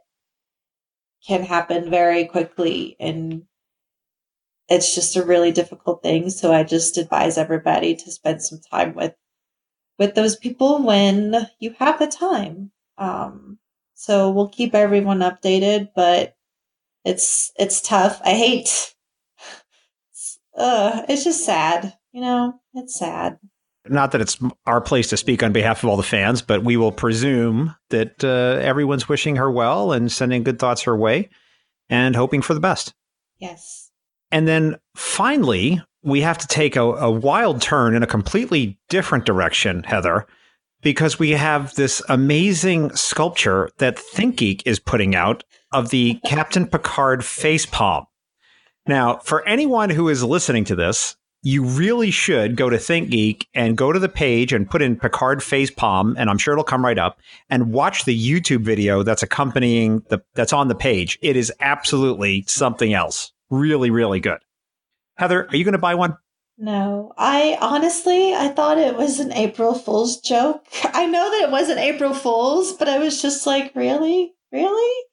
can 1.26 1.42
happen 1.42 1.90
very 1.90 2.26
quickly 2.26 2.96
and 3.00 3.46
it's 4.70 4.94
just 4.94 5.16
a 5.16 5.26
really 5.26 5.52
difficult 5.52 6.04
thing. 6.04 6.30
So 6.30 6.54
I 6.54 6.62
just 6.62 7.00
advise 7.00 7.40
everybody 7.40 7.96
to 7.96 8.12
spend 8.12 8.44
some 8.44 8.60
time 8.60 8.94
with, 8.94 9.16
with 9.98 10.14
those 10.14 10.36
people 10.36 10.84
when 10.84 11.48
you 11.58 11.74
have 11.80 11.98
the 11.98 12.06
time. 12.06 12.72
Um, 12.98 13.60
so 13.94 14.30
we'll 14.30 14.50
keep 14.50 14.76
everyone 14.76 15.20
updated, 15.20 15.90
but 15.96 16.36
it's 17.04 17.52
it's 17.58 17.82
tough. 17.82 18.22
I 18.24 18.32
hate. 18.32 18.94
Uh, 20.58 21.02
it's 21.10 21.26
just 21.26 21.44
sad. 21.44 21.98
You 22.14 22.22
know, 22.22 22.62
it's 22.74 22.98
sad. 22.98 23.38
Not 23.90 24.14
that 24.14 24.22
it's 24.22 24.40
our 24.66 24.80
place 24.80 25.10
to 25.10 25.18
speak 25.18 25.44
on 25.44 25.52
behalf 25.52 25.84
of 25.84 25.90
all 25.90 25.98
the 25.98 26.02
fans, 26.02 26.42
but 26.42 26.64
we 26.64 26.78
will 26.78 26.94
presume 26.94 27.76
that 27.90 28.24
uh, 28.24 28.62
everyone's 28.62 29.10
wishing 29.10 29.36
her 29.36 29.52
well 29.52 29.92
and 29.92 30.10
sending 30.10 30.44
good 30.44 30.58
thoughts 30.58 30.84
her 30.84 30.96
way 30.96 31.28
and 31.90 32.16
hoping 32.16 32.42
for 32.42 32.54
the 32.54 32.62
best. 32.62 32.94
Yes. 33.38 33.92
And 34.32 34.48
then 34.48 34.78
finally, 34.96 35.82
we 36.04 36.22
have 36.22 36.38
to 36.38 36.48
take 36.48 36.76
a, 36.76 36.84
a 36.84 37.12
wild 37.12 37.62
turn 37.62 37.96
in 37.96 38.04
a 38.04 38.08
completely 38.08 38.80
different 38.90 39.26
direction, 39.26 39.84
Heather, 39.84 40.26
because 40.82 41.20
we 41.20 41.32
have 41.32 41.74
this 41.76 42.02
amazing 42.10 42.96
sculpture 42.96 43.70
that 43.78 43.98
ThinkGeek 43.98 44.62
is 44.66 44.80
putting 44.80 45.16
out 45.16 45.44
of 45.72 45.90
the 45.90 46.20
Captain 46.26 46.68
Picard 46.68 47.24
face 47.26 47.66
palm. 47.66 48.06
Now, 48.88 49.18
for 49.18 49.48
anyone 49.48 49.90
who 49.90 50.10
is 50.10 50.24
listening 50.24 50.64
to 50.66 50.76
this, 50.76 51.16
you 51.42 51.64
really 51.64 52.10
should 52.10 52.56
go 52.56 52.72
to 52.72 52.78
ThinkGeek 52.78 53.46
and 53.54 53.78
go 53.78 53.92
to 53.92 54.00
the 54.00 54.10
page 54.10 54.52
and 54.52 54.70
put 54.70 54.82
in 54.82 54.98
Picard 54.98 55.44
face 55.44 55.70
palm, 55.70 56.16
and 56.18 56.28
I'm 56.28 56.40
sure 56.40 56.54
it'll 56.54 56.64
come 56.64 56.84
right 56.84 56.98
up, 56.98 57.20
and 57.52 57.72
watch 57.72 58.06
the 58.06 58.18
YouTube 58.18 58.64
video 58.64 59.04
that's 59.04 59.22
accompanying 59.22 60.02
the 60.10 60.24
that's 60.34 60.54
on 60.54 60.70
the 60.70 60.76
page. 60.76 61.20
It 61.22 61.36
is 61.36 61.54
absolutely 61.60 62.46
something 62.48 62.94
else. 62.94 63.32
Really, 63.52 63.92
really 63.92 64.20
good. 64.20 64.40
Heather, 65.18 65.48
are 65.48 65.56
you 65.56 65.64
going 65.64 65.74
to 65.74 65.78
buy 65.78 65.94
one? 65.94 66.18
No, 66.58 67.12
I 67.18 67.58
honestly 67.60 68.34
I 68.34 68.48
thought 68.48 68.78
it 68.78 68.96
was 68.96 69.20
an 69.20 69.34
April 69.34 69.74
Fool's 69.74 70.22
joke. 70.22 70.66
I 70.84 71.06
know 71.06 71.30
that 71.30 71.44
it 71.44 71.52
wasn't 71.52 71.80
April 71.80 72.14
Fool's, 72.14 72.74
but 72.74 72.88
I 72.88 72.98
was 72.98 73.22
just 73.22 73.46
like, 73.46 73.76
really, 73.76 74.34
really. 74.52 75.04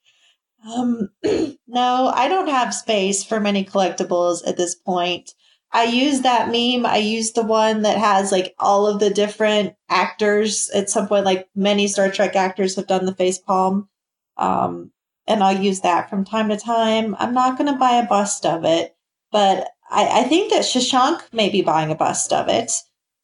Um, 0.64 1.10
no, 1.66 2.12
I 2.14 2.28
don't 2.28 2.48
have 2.48 2.74
space 2.74 3.24
for 3.24 3.40
many 3.40 3.64
collectibles 3.64 4.46
at 4.46 4.56
this 4.56 4.74
point. 4.74 5.34
I 5.72 5.84
use 5.84 6.20
that 6.20 6.48
meme. 6.48 6.84
I 6.86 6.98
use 6.98 7.32
the 7.32 7.42
one 7.42 7.82
that 7.82 7.96
has 7.98 8.30
like 8.30 8.54
all 8.58 8.86
of 8.86 9.00
the 9.00 9.10
different 9.10 9.74
actors. 9.88 10.70
At 10.74 10.90
some 10.90 11.08
point, 11.08 11.24
like 11.24 11.48
many 11.56 11.88
Star 11.88 12.10
Trek 12.10 12.36
actors 12.36 12.76
have 12.76 12.86
done 12.86 13.06
the 13.06 13.14
face 13.14 13.38
palm. 13.38 13.88
Um, 14.36 14.92
and 15.26 15.42
I'll 15.42 15.56
use 15.60 15.80
that 15.80 16.10
from 16.10 16.24
time 16.24 16.50
to 16.50 16.56
time. 16.56 17.16
I'm 17.18 17.32
not 17.32 17.56
going 17.56 17.72
to 17.72 17.78
buy 17.78 17.92
a 17.92 18.06
bust 18.06 18.44
of 18.44 18.64
it, 18.64 18.94
but 19.30 19.68
I, 19.92 20.20
I, 20.20 20.22
think 20.24 20.52
that 20.52 20.62
Shashank 20.62 21.20
may 21.32 21.48
be 21.48 21.62
buying 21.62 21.90
a 21.90 21.94
bust 21.94 22.32
of 22.32 22.48
it. 22.48 22.72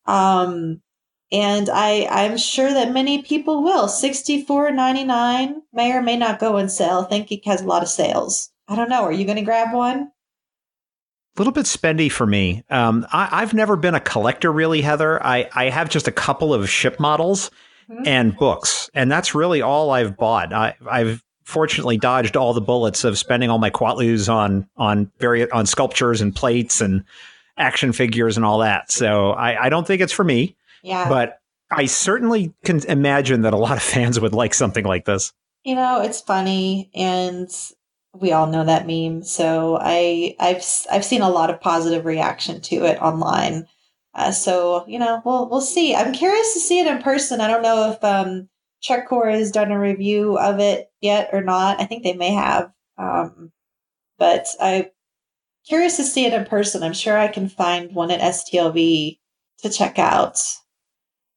Um, 0.06 0.82
and 1.30 1.68
I, 1.68 2.06
I'm 2.10 2.36
sure 2.38 2.72
that 2.72 2.92
many 2.92 3.22
people 3.22 3.62
will. 3.62 3.88
Sixty 3.88 4.44
four 4.44 4.70
ninety 4.70 5.04
nine 5.04 5.62
may 5.72 5.92
or 5.92 6.02
may 6.02 6.16
not 6.16 6.38
go 6.38 6.58
on 6.58 6.68
sale. 6.68 7.04
I 7.04 7.08
think 7.08 7.30
it 7.30 7.46
has 7.46 7.62
a 7.62 7.66
lot 7.66 7.82
of 7.82 7.88
sales. 7.88 8.50
I 8.68 8.76
don't 8.76 8.88
know. 8.88 9.02
Are 9.02 9.12
you 9.12 9.24
going 9.24 9.36
to 9.36 9.44
grab 9.44 9.74
one? 9.74 10.10
A 11.36 11.40
little 11.40 11.52
bit 11.52 11.66
spendy 11.66 12.10
for 12.10 12.26
me. 12.26 12.64
Um, 12.68 13.06
I, 13.12 13.40
have 13.40 13.54
never 13.54 13.76
been 13.76 13.94
a 13.94 14.00
collector, 14.00 14.50
really, 14.50 14.80
Heather. 14.80 15.24
I, 15.24 15.48
I 15.54 15.70
have 15.70 15.88
just 15.88 16.08
a 16.08 16.12
couple 16.12 16.52
of 16.52 16.68
ship 16.68 16.98
models 16.98 17.50
mm-hmm. 17.88 18.02
and 18.06 18.36
books, 18.36 18.90
and 18.92 19.10
that's 19.10 19.34
really 19.34 19.62
all 19.62 19.90
I've 19.90 20.16
bought. 20.16 20.52
I, 20.52 20.74
have 20.90 21.22
fortunately 21.48 21.96
dodged 21.96 22.36
all 22.36 22.52
the 22.52 22.60
bullets 22.60 23.04
of 23.04 23.16
spending 23.16 23.48
all 23.48 23.56
my 23.56 23.70
quatloos 23.70 24.28
on 24.28 24.68
on 24.76 25.10
very 25.18 25.50
on 25.50 25.64
sculptures 25.64 26.20
and 26.20 26.36
plates 26.36 26.82
and 26.82 27.02
action 27.56 27.90
figures 27.92 28.36
and 28.36 28.44
all 28.44 28.58
that. 28.58 28.92
So 28.92 29.30
I, 29.30 29.64
I 29.64 29.68
don't 29.70 29.86
think 29.86 30.02
it's 30.02 30.12
for 30.12 30.24
me. 30.24 30.56
Yeah, 30.82 31.08
but 31.08 31.40
I 31.70 31.86
certainly 31.86 32.52
can 32.64 32.84
imagine 32.84 33.40
that 33.42 33.54
a 33.54 33.56
lot 33.56 33.78
of 33.78 33.82
fans 33.82 34.20
would 34.20 34.34
like 34.34 34.52
something 34.52 34.84
like 34.84 35.06
this. 35.06 35.32
You 35.64 35.74
know, 35.74 36.02
it's 36.02 36.20
funny, 36.20 36.90
and 36.94 37.48
we 38.14 38.32
all 38.32 38.46
know 38.46 38.64
that 38.64 38.86
meme. 38.86 39.22
So 39.22 39.78
I 39.80 40.36
I've 40.38 40.62
I've 40.92 41.04
seen 41.04 41.22
a 41.22 41.30
lot 41.30 41.48
of 41.48 41.62
positive 41.62 42.04
reaction 42.04 42.60
to 42.60 42.84
it 42.84 43.00
online. 43.00 43.66
Uh, 44.14 44.32
so 44.32 44.84
you 44.86 44.98
know 44.98 45.22
we'll 45.24 45.48
we'll 45.48 45.62
see. 45.62 45.94
I'm 45.94 46.12
curious 46.12 46.52
to 46.52 46.60
see 46.60 46.78
it 46.78 46.86
in 46.86 47.02
person. 47.02 47.40
I 47.40 47.48
don't 47.48 47.62
know 47.62 47.90
if 47.92 48.04
um, 48.04 48.50
TrekCore 48.86 49.32
has 49.32 49.50
done 49.50 49.72
a 49.72 49.78
review 49.78 50.38
of 50.38 50.60
it 50.60 50.90
yet 51.00 51.30
or 51.32 51.42
not. 51.42 51.80
I 51.80 51.84
think 51.84 52.02
they 52.02 52.14
may 52.14 52.32
have, 52.32 52.72
um, 52.96 53.52
but 54.18 54.46
I'm 54.60 54.86
curious 55.66 55.96
to 55.96 56.04
see 56.04 56.26
it 56.26 56.32
in 56.32 56.44
person. 56.44 56.82
I'm 56.82 56.92
sure 56.92 57.18
I 57.18 57.28
can 57.28 57.48
find 57.48 57.94
one 57.94 58.10
at 58.10 58.20
STLV 58.20 59.18
to 59.62 59.70
check 59.70 59.98
out. 59.98 60.38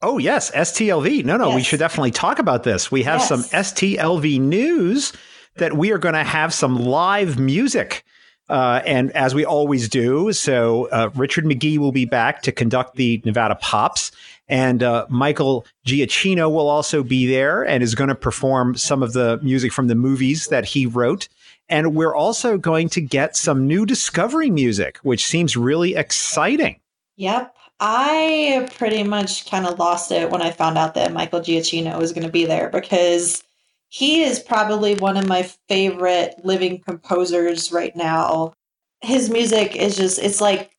Oh 0.02 0.18
yes, 0.18 0.50
STLV. 0.52 1.26
No, 1.26 1.38
no, 1.38 1.48
yes. 1.50 1.56
we 1.56 1.64
should 1.64 1.80
definitely 1.80 2.12
talk 2.12 2.40
about 2.40 2.64
this. 2.64 2.92
We 2.92 3.04
have 3.04 3.20
yes. 3.20 3.28
some 3.28 3.44
STLV 3.44 4.40
news 4.40 5.14
that 5.58 5.78
we 5.78 5.92
are 5.92 5.98
going 5.98 6.16
to 6.16 6.24
have 6.24 6.54
some 6.54 6.76
live 6.76 7.40
music. 7.40 8.04
Uh, 8.50 8.82
and 8.86 9.12
as 9.12 9.34
we 9.34 9.46
always 9.46 9.88
do, 9.88 10.34
so 10.34 10.90
uh, 10.92 11.10
Richard 11.16 11.46
McGee 11.46 11.78
will 11.78 11.92
be 11.92 12.06
back 12.06 12.42
to 12.42 12.52
conduct 12.52 12.96
the 12.96 13.22
Nevada 13.24 13.56
Pops, 13.56 14.12
and 14.52 14.84
uh, 14.84 15.06
Michael 15.10 15.66
Giacchino 15.88 16.52
will 16.52 16.68
also 16.68 17.04
be 17.04 17.26
there 17.26 17.64
and 17.64 17.82
is 17.82 17.96
going 17.96 18.10
to 18.10 18.16
perform 18.16 18.76
some 18.76 19.02
of 19.02 19.14
the 19.14 19.40
music 19.42 19.72
from 19.72 19.88
the 19.88 19.96
movies 19.96 20.48
that 20.48 20.66
he 20.66 20.86
wrote. 20.86 21.30
And 21.70 21.96
we're 21.96 22.14
also 22.14 22.58
going 22.58 22.90
to 22.90 23.02
get 23.02 23.38
some 23.38 23.66
new 23.66 23.86
Discovery 23.86 24.50
music, 24.50 24.98
which 25.04 25.26
seems 25.26 25.56
really 25.56 25.96
exciting. 25.96 26.82
Yep. 27.16 27.56
I 27.80 28.70
pretty 28.76 29.04
much 29.04 29.50
kind 29.50 29.66
of 29.66 29.80
lost 29.80 30.12
it 30.12 30.30
when 30.30 30.42
I 30.42 30.52
found 30.52 30.78
out 30.78 30.96
that 30.96 31.14
Michael 31.14 31.40
Giacchino 31.40 31.98
was 31.98 32.12
going 32.12 32.28
to 32.28 32.32
be 32.32 32.46
there 32.46 32.70
because 32.70 33.44
he 33.88 34.22
is 34.22 34.40
probably 34.40 34.96
one 34.96 35.16
of 35.16 35.28
my 35.28 35.50
favorite 35.70 36.36
living 36.44 36.82
composers 36.82 37.72
right 37.72 37.96
now. 37.96 38.54
His 39.00 39.30
music 39.30 39.78
is 39.78 39.96
just, 39.96 40.20
it's 40.20 40.42
like 40.42 40.72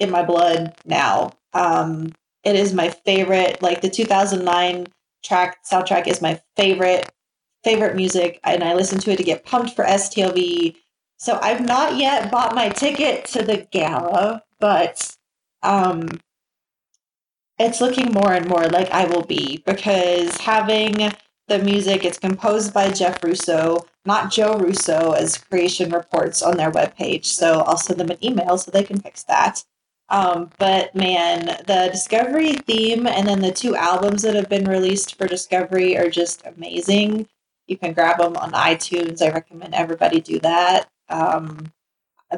in 0.00 0.10
my 0.10 0.24
blood 0.24 0.74
now. 0.84 1.30
Um, 1.52 2.12
it 2.44 2.56
is 2.56 2.74
my 2.74 2.90
favorite. 2.90 3.62
Like 3.62 3.80
the 3.80 3.90
2009 3.90 4.86
Trek 5.22 5.58
soundtrack 5.70 6.06
is 6.06 6.20
my 6.20 6.40
favorite, 6.56 7.10
favorite 7.62 7.96
music. 7.96 8.40
And 8.44 8.62
I 8.62 8.74
listen 8.74 8.98
to 9.00 9.12
it 9.12 9.16
to 9.16 9.24
get 9.24 9.44
pumped 9.44 9.74
for 9.74 9.84
STLV. 9.84 10.76
So 11.16 11.38
I've 11.40 11.64
not 11.64 11.96
yet 11.96 12.30
bought 12.30 12.54
my 12.54 12.68
ticket 12.68 13.24
to 13.26 13.42
the 13.42 13.66
gala, 13.70 14.42
but 14.60 15.16
um, 15.62 16.08
it's 17.58 17.80
looking 17.80 18.12
more 18.12 18.32
and 18.32 18.46
more 18.46 18.66
like 18.66 18.90
I 18.90 19.06
will 19.06 19.24
be 19.24 19.62
because 19.64 20.36
having 20.36 21.10
the 21.48 21.58
music. 21.58 22.04
It's 22.04 22.18
composed 22.18 22.72
by 22.72 22.90
Jeff 22.90 23.22
Russo, 23.22 23.86
not 24.04 24.32
Joe 24.32 24.56
Russo, 24.56 25.12
as 25.12 25.38
Creation 25.38 25.90
reports 25.90 26.42
on 26.42 26.56
their 26.56 26.70
webpage. 26.70 27.26
So 27.26 27.60
I'll 27.60 27.76
send 27.76 28.00
them 28.00 28.10
an 28.10 28.24
email 28.24 28.58
so 28.58 28.70
they 28.70 28.82
can 28.82 29.00
fix 29.00 29.22
that. 29.24 29.64
Um, 30.10 30.50
but 30.58 30.94
man, 30.94 31.46
the 31.66 31.88
Discovery 31.90 32.54
theme 32.54 33.06
and 33.06 33.26
then 33.26 33.40
the 33.40 33.52
two 33.52 33.74
albums 33.74 34.22
that 34.22 34.34
have 34.34 34.48
been 34.48 34.68
released 34.68 35.16
for 35.16 35.26
Discovery 35.26 35.96
are 35.96 36.10
just 36.10 36.44
amazing. 36.46 37.28
You 37.66 37.78
can 37.78 37.94
grab 37.94 38.18
them 38.18 38.36
on 38.36 38.52
iTunes. 38.52 39.22
I 39.22 39.30
recommend 39.30 39.74
everybody 39.74 40.20
do 40.20 40.38
that. 40.40 40.88
Um, 41.08 41.72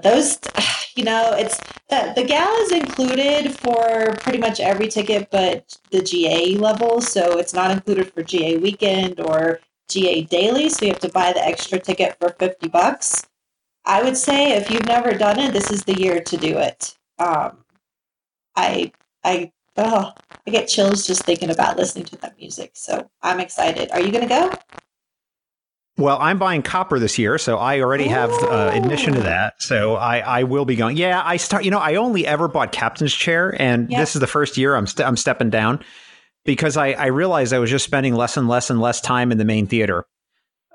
those 0.02 0.38
you 0.96 1.04
know 1.04 1.34
it's 1.36 1.58
the, 1.88 2.12
the 2.16 2.24
gala 2.24 2.58
is 2.62 2.72
included 2.72 3.52
for 3.58 4.14
pretty 4.20 4.38
much 4.38 4.60
every 4.60 4.88
ticket 4.88 5.28
but 5.30 5.76
the 5.90 6.02
ga 6.02 6.56
level 6.58 7.00
so 7.00 7.38
it's 7.38 7.54
not 7.54 7.70
included 7.70 8.12
for 8.12 8.22
ga 8.22 8.56
weekend 8.56 9.20
or 9.20 9.60
ga 9.88 10.22
daily 10.22 10.68
so 10.68 10.84
you 10.84 10.92
have 10.92 11.00
to 11.00 11.08
buy 11.10 11.32
the 11.32 11.44
extra 11.44 11.78
ticket 11.78 12.16
for 12.18 12.30
50 12.30 12.68
bucks 12.68 13.26
i 13.84 14.02
would 14.02 14.16
say 14.16 14.52
if 14.52 14.70
you've 14.70 14.86
never 14.86 15.12
done 15.12 15.38
it 15.38 15.52
this 15.52 15.70
is 15.70 15.84
the 15.84 15.98
year 15.98 16.20
to 16.20 16.36
do 16.36 16.58
it 16.58 16.96
um, 17.18 17.58
i 18.56 18.90
i 19.24 19.50
oh, 19.76 20.12
i 20.46 20.50
get 20.50 20.68
chills 20.68 21.06
just 21.06 21.24
thinking 21.24 21.50
about 21.50 21.76
listening 21.76 22.04
to 22.04 22.16
that 22.16 22.36
music 22.38 22.72
so 22.74 23.08
i'm 23.22 23.40
excited 23.40 23.90
are 23.92 24.00
you 24.00 24.12
gonna 24.12 24.28
go 24.28 24.52
well, 25.98 26.18
I'm 26.20 26.38
buying 26.38 26.60
copper 26.60 26.98
this 26.98 27.18
year, 27.18 27.38
so 27.38 27.56
I 27.56 27.80
already 27.80 28.06
have 28.08 28.30
uh, 28.30 28.70
admission 28.74 29.14
to 29.14 29.20
that. 29.20 29.54
So 29.62 29.94
I, 29.94 30.18
I 30.18 30.42
will 30.42 30.66
be 30.66 30.76
going. 30.76 30.98
Yeah, 30.98 31.22
I 31.24 31.38
start. 31.38 31.64
You 31.64 31.70
know, 31.70 31.78
I 31.78 31.94
only 31.94 32.26
ever 32.26 32.48
bought 32.48 32.70
captain's 32.70 33.14
chair, 33.14 33.56
and 33.58 33.90
yep. 33.90 34.00
this 34.00 34.14
is 34.14 34.20
the 34.20 34.26
first 34.26 34.58
year 34.58 34.76
I'm 34.76 34.86
st- 34.86 35.08
I'm 35.08 35.16
stepping 35.16 35.48
down 35.48 35.82
because 36.44 36.76
I, 36.76 36.88
I 36.92 37.06
realized 37.06 37.54
I 37.54 37.58
was 37.60 37.70
just 37.70 37.86
spending 37.86 38.14
less 38.14 38.36
and 38.36 38.46
less 38.46 38.68
and 38.68 38.78
less 38.78 39.00
time 39.00 39.32
in 39.32 39.38
the 39.38 39.46
main 39.46 39.66
theater. 39.66 40.04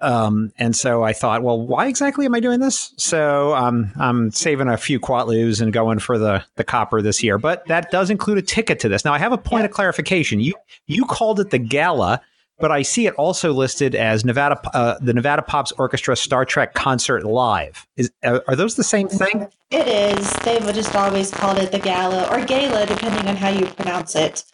Um, 0.01 0.51
and 0.57 0.75
so 0.75 1.03
I 1.03 1.13
thought, 1.13 1.43
well, 1.43 1.59
why 1.59 1.87
exactly 1.87 2.25
am 2.25 2.35
I 2.35 2.39
doing 2.39 2.59
this? 2.59 2.93
So 2.97 3.53
um, 3.55 3.91
I'm 3.97 4.31
saving 4.31 4.67
a 4.67 4.77
few 4.77 4.99
quatloos 4.99 5.61
and 5.61 5.71
going 5.71 5.99
for 5.99 6.17
the 6.17 6.43
the 6.55 6.63
copper 6.63 7.01
this 7.01 7.23
year. 7.23 7.37
But 7.37 7.65
that 7.67 7.91
does 7.91 8.09
include 8.09 8.37
a 8.37 8.41
ticket 8.41 8.79
to 8.79 8.89
this. 8.89 9.05
Now 9.05 9.13
I 9.13 9.19
have 9.19 9.31
a 9.31 9.37
point 9.37 9.65
of 9.65 9.71
clarification. 9.71 10.39
You 10.39 10.53
you 10.87 11.05
called 11.05 11.39
it 11.39 11.49
the 11.49 11.59
gala 11.59 12.21
but 12.61 12.71
I 12.71 12.83
see 12.83 13.07
it 13.07 13.15
also 13.15 13.51
listed 13.51 13.95
as 13.95 14.23
Nevada, 14.23 14.61
uh, 14.73 14.97
the 15.01 15.13
Nevada 15.13 15.41
Pops 15.41 15.73
Orchestra 15.73 16.15
Star 16.15 16.45
Trek 16.45 16.75
Concert 16.75 17.25
Live. 17.25 17.87
Is 17.97 18.11
are 18.23 18.55
those 18.55 18.75
the 18.75 18.83
same 18.83 19.09
thing? 19.09 19.47
It 19.71 19.87
is. 19.87 20.31
They've 20.43 20.73
just 20.73 20.95
always 20.95 21.31
called 21.31 21.57
it 21.57 21.71
the 21.71 21.79
gala 21.79 22.27
or 22.31 22.45
gala, 22.45 22.85
depending 22.85 23.27
on 23.27 23.35
how 23.35 23.49
you 23.49 23.65
pronounce 23.65 24.15
it. 24.15 24.45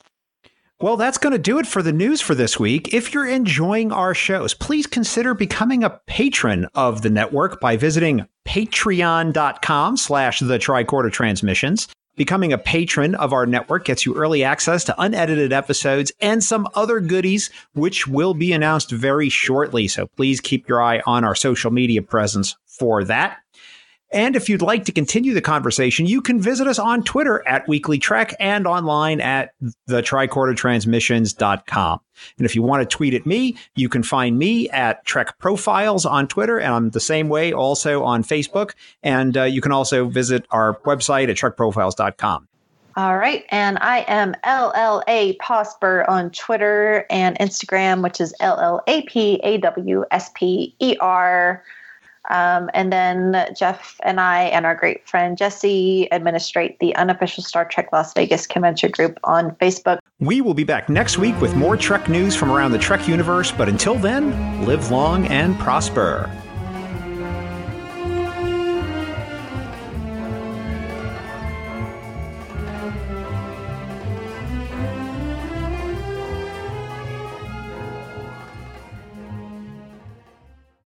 Well, 0.80 0.96
that's 0.96 1.18
going 1.18 1.34
to 1.34 1.40
do 1.40 1.58
it 1.58 1.66
for 1.66 1.82
the 1.82 1.92
news 1.92 2.22
for 2.22 2.36
this 2.36 2.60
week. 2.60 2.94
If 2.94 3.12
you're 3.12 3.28
enjoying 3.28 3.92
our 3.92 4.13
shows, 4.13 4.54
please 4.54 4.86
consider 4.86 5.34
becoming 5.34 5.84
a 5.84 6.00
patron 6.06 6.68
of 6.76 7.02
the 7.02 7.10
network 7.10 7.60
by 7.60 7.78
visiting 7.78 8.28
patreon.com 8.46 9.98
slash 9.98 10.40
the 10.40 10.60
tricorder 10.60 11.12
transmissions. 11.12 11.88
Becoming 12.16 12.54
a 12.54 12.60
patron 12.60 13.16
of 13.16 13.34
our 13.34 13.48
network 13.48 13.86
gets 13.86 14.06
you 14.06 14.16
early 14.16 14.44
access 14.44 14.84
to 14.84 15.02
unedited 15.02 15.52
episodes 15.52 16.12
and 16.22 16.44
some 16.44 16.68
other 16.76 17.00
goodies, 17.00 17.50
which 17.74 18.06
will 18.06 18.36
be 18.36 18.54
announced 18.54 18.92
very 18.92 19.30
shortly. 19.30 19.88
So 19.88 20.06
please 20.06 20.40
keep 20.40 20.68
your 20.70 20.80
eye 20.80 21.02
on 21.08 21.24
our 21.24 21.36
social 21.36 21.72
media 21.72 22.04
presence 22.04 22.56
for 22.68 23.04
that. 23.06 23.38
And 24.12 24.36
if 24.36 24.48
you'd 24.48 24.62
like 24.62 24.86
to 24.86 24.91
continue 24.91 25.34
the 25.34 25.41
conversation, 25.41 26.06
you 26.06 26.22
can 26.22 26.39
visit 26.41 26.67
us 26.67 26.80
on 26.80 27.04
Twitter 27.04 27.46
at 27.48 27.67
Weekly 27.67 28.00
Trek 28.00 28.34
and 28.39 28.65
online 28.65 29.20
at 29.20 29.52
the 29.86 30.02
tricordertransmissions.com. 30.02 32.00
And 32.38 32.46
if 32.46 32.56
you 32.56 32.63
want 32.63 32.89
to 32.89 32.96
tweet 32.96 33.13
at 33.13 33.26
me, 33.26 33.58
you 33.76 33.89
can 33.89 34.04
find 34.04 34.39
me 34.39 34.70
at 34.70 35.04
Trek 35.06 35.38
Profiles 35.39 36.06
on 36.06 36.28
Twitter, 36.28 36.58
and 36.58 36.74
I'm 36.74 36.89
the 36.91 37.00
same 37.00 37.28
way 37.30 37.52
also 37.52 38.04
on 38.04 38.24
Facebook. 38.24 38.72
And 39.04 39.38
uh, 39.38 39.43
you 39.43 39.62
can 39.62 39.72
also 39.72 40.08
visit 40.08 40.46
our 40.52 40.76
website 40.86 41.30
at 41.30 41.36
trekprofiles.com. 41.36 42.48
All 42.96 43.17
right. 43.17 43.46
And 43.50 43.78
I 43.80 44.00
am 44.08 44.34
LLAPawsper 44.43 46.10
on 46.10 46.32
Twitter 46.32 47.06
and 47.12 47.38
Instagram, 47.38 48.02
which 48.02 48.20
is 48.20 48.34
L 48.39 48.60
L 48.60 48.82
A 48.88 49.04
P 49.04 49.39
A 49.43 49.60
W 49.60 50.04
S 50.10 50.32
P 50.34 50.76
E 50.80 50.98
R. 51.00 51.63
Um, 52.30 52.70
and 52.74 52.92
then 52.92 53.48
Jeff 53.58 54.00
and 54.04 54.20
I 54.20 54.44
and 54.44 54.66
our 54.66 54.76
great 54.76 55.08
friend 55.08 55.38
Jesse 55.38 56.12
administrate 56.12 56.80
the 56.80 56.96
unofficial 56.96 57.44
Star 57.44 57.66
Trek 57.66 57.92
Las 57.92 58.13
Vegas 58.13 58.46
convention 58.48 58.92
group 58.92 59.20
on 59.24 59.52
Facebook. 59.56 60.00
We 60.20 60.42
will 60.42 60.54
be 60.54 60.63
back 60.63 60.90
next 60.90 61.18
week 61.18 61.40
with 61.40 61.56
more 61.56 61.78
Trek 61.78 62.10
news 62.10 62.36
from 62.36 62.52
around 62.52 62.72
the 62.72 62.80
Trek 62.80 63.08
universe, 63.08 63.52
but 63.52 63.70
until 63.70 63.96
then, 63.96 64.66
live 64.66 64.92
long 64.92 65.28
and 65.28 65.58
prosper. 65.60 66.30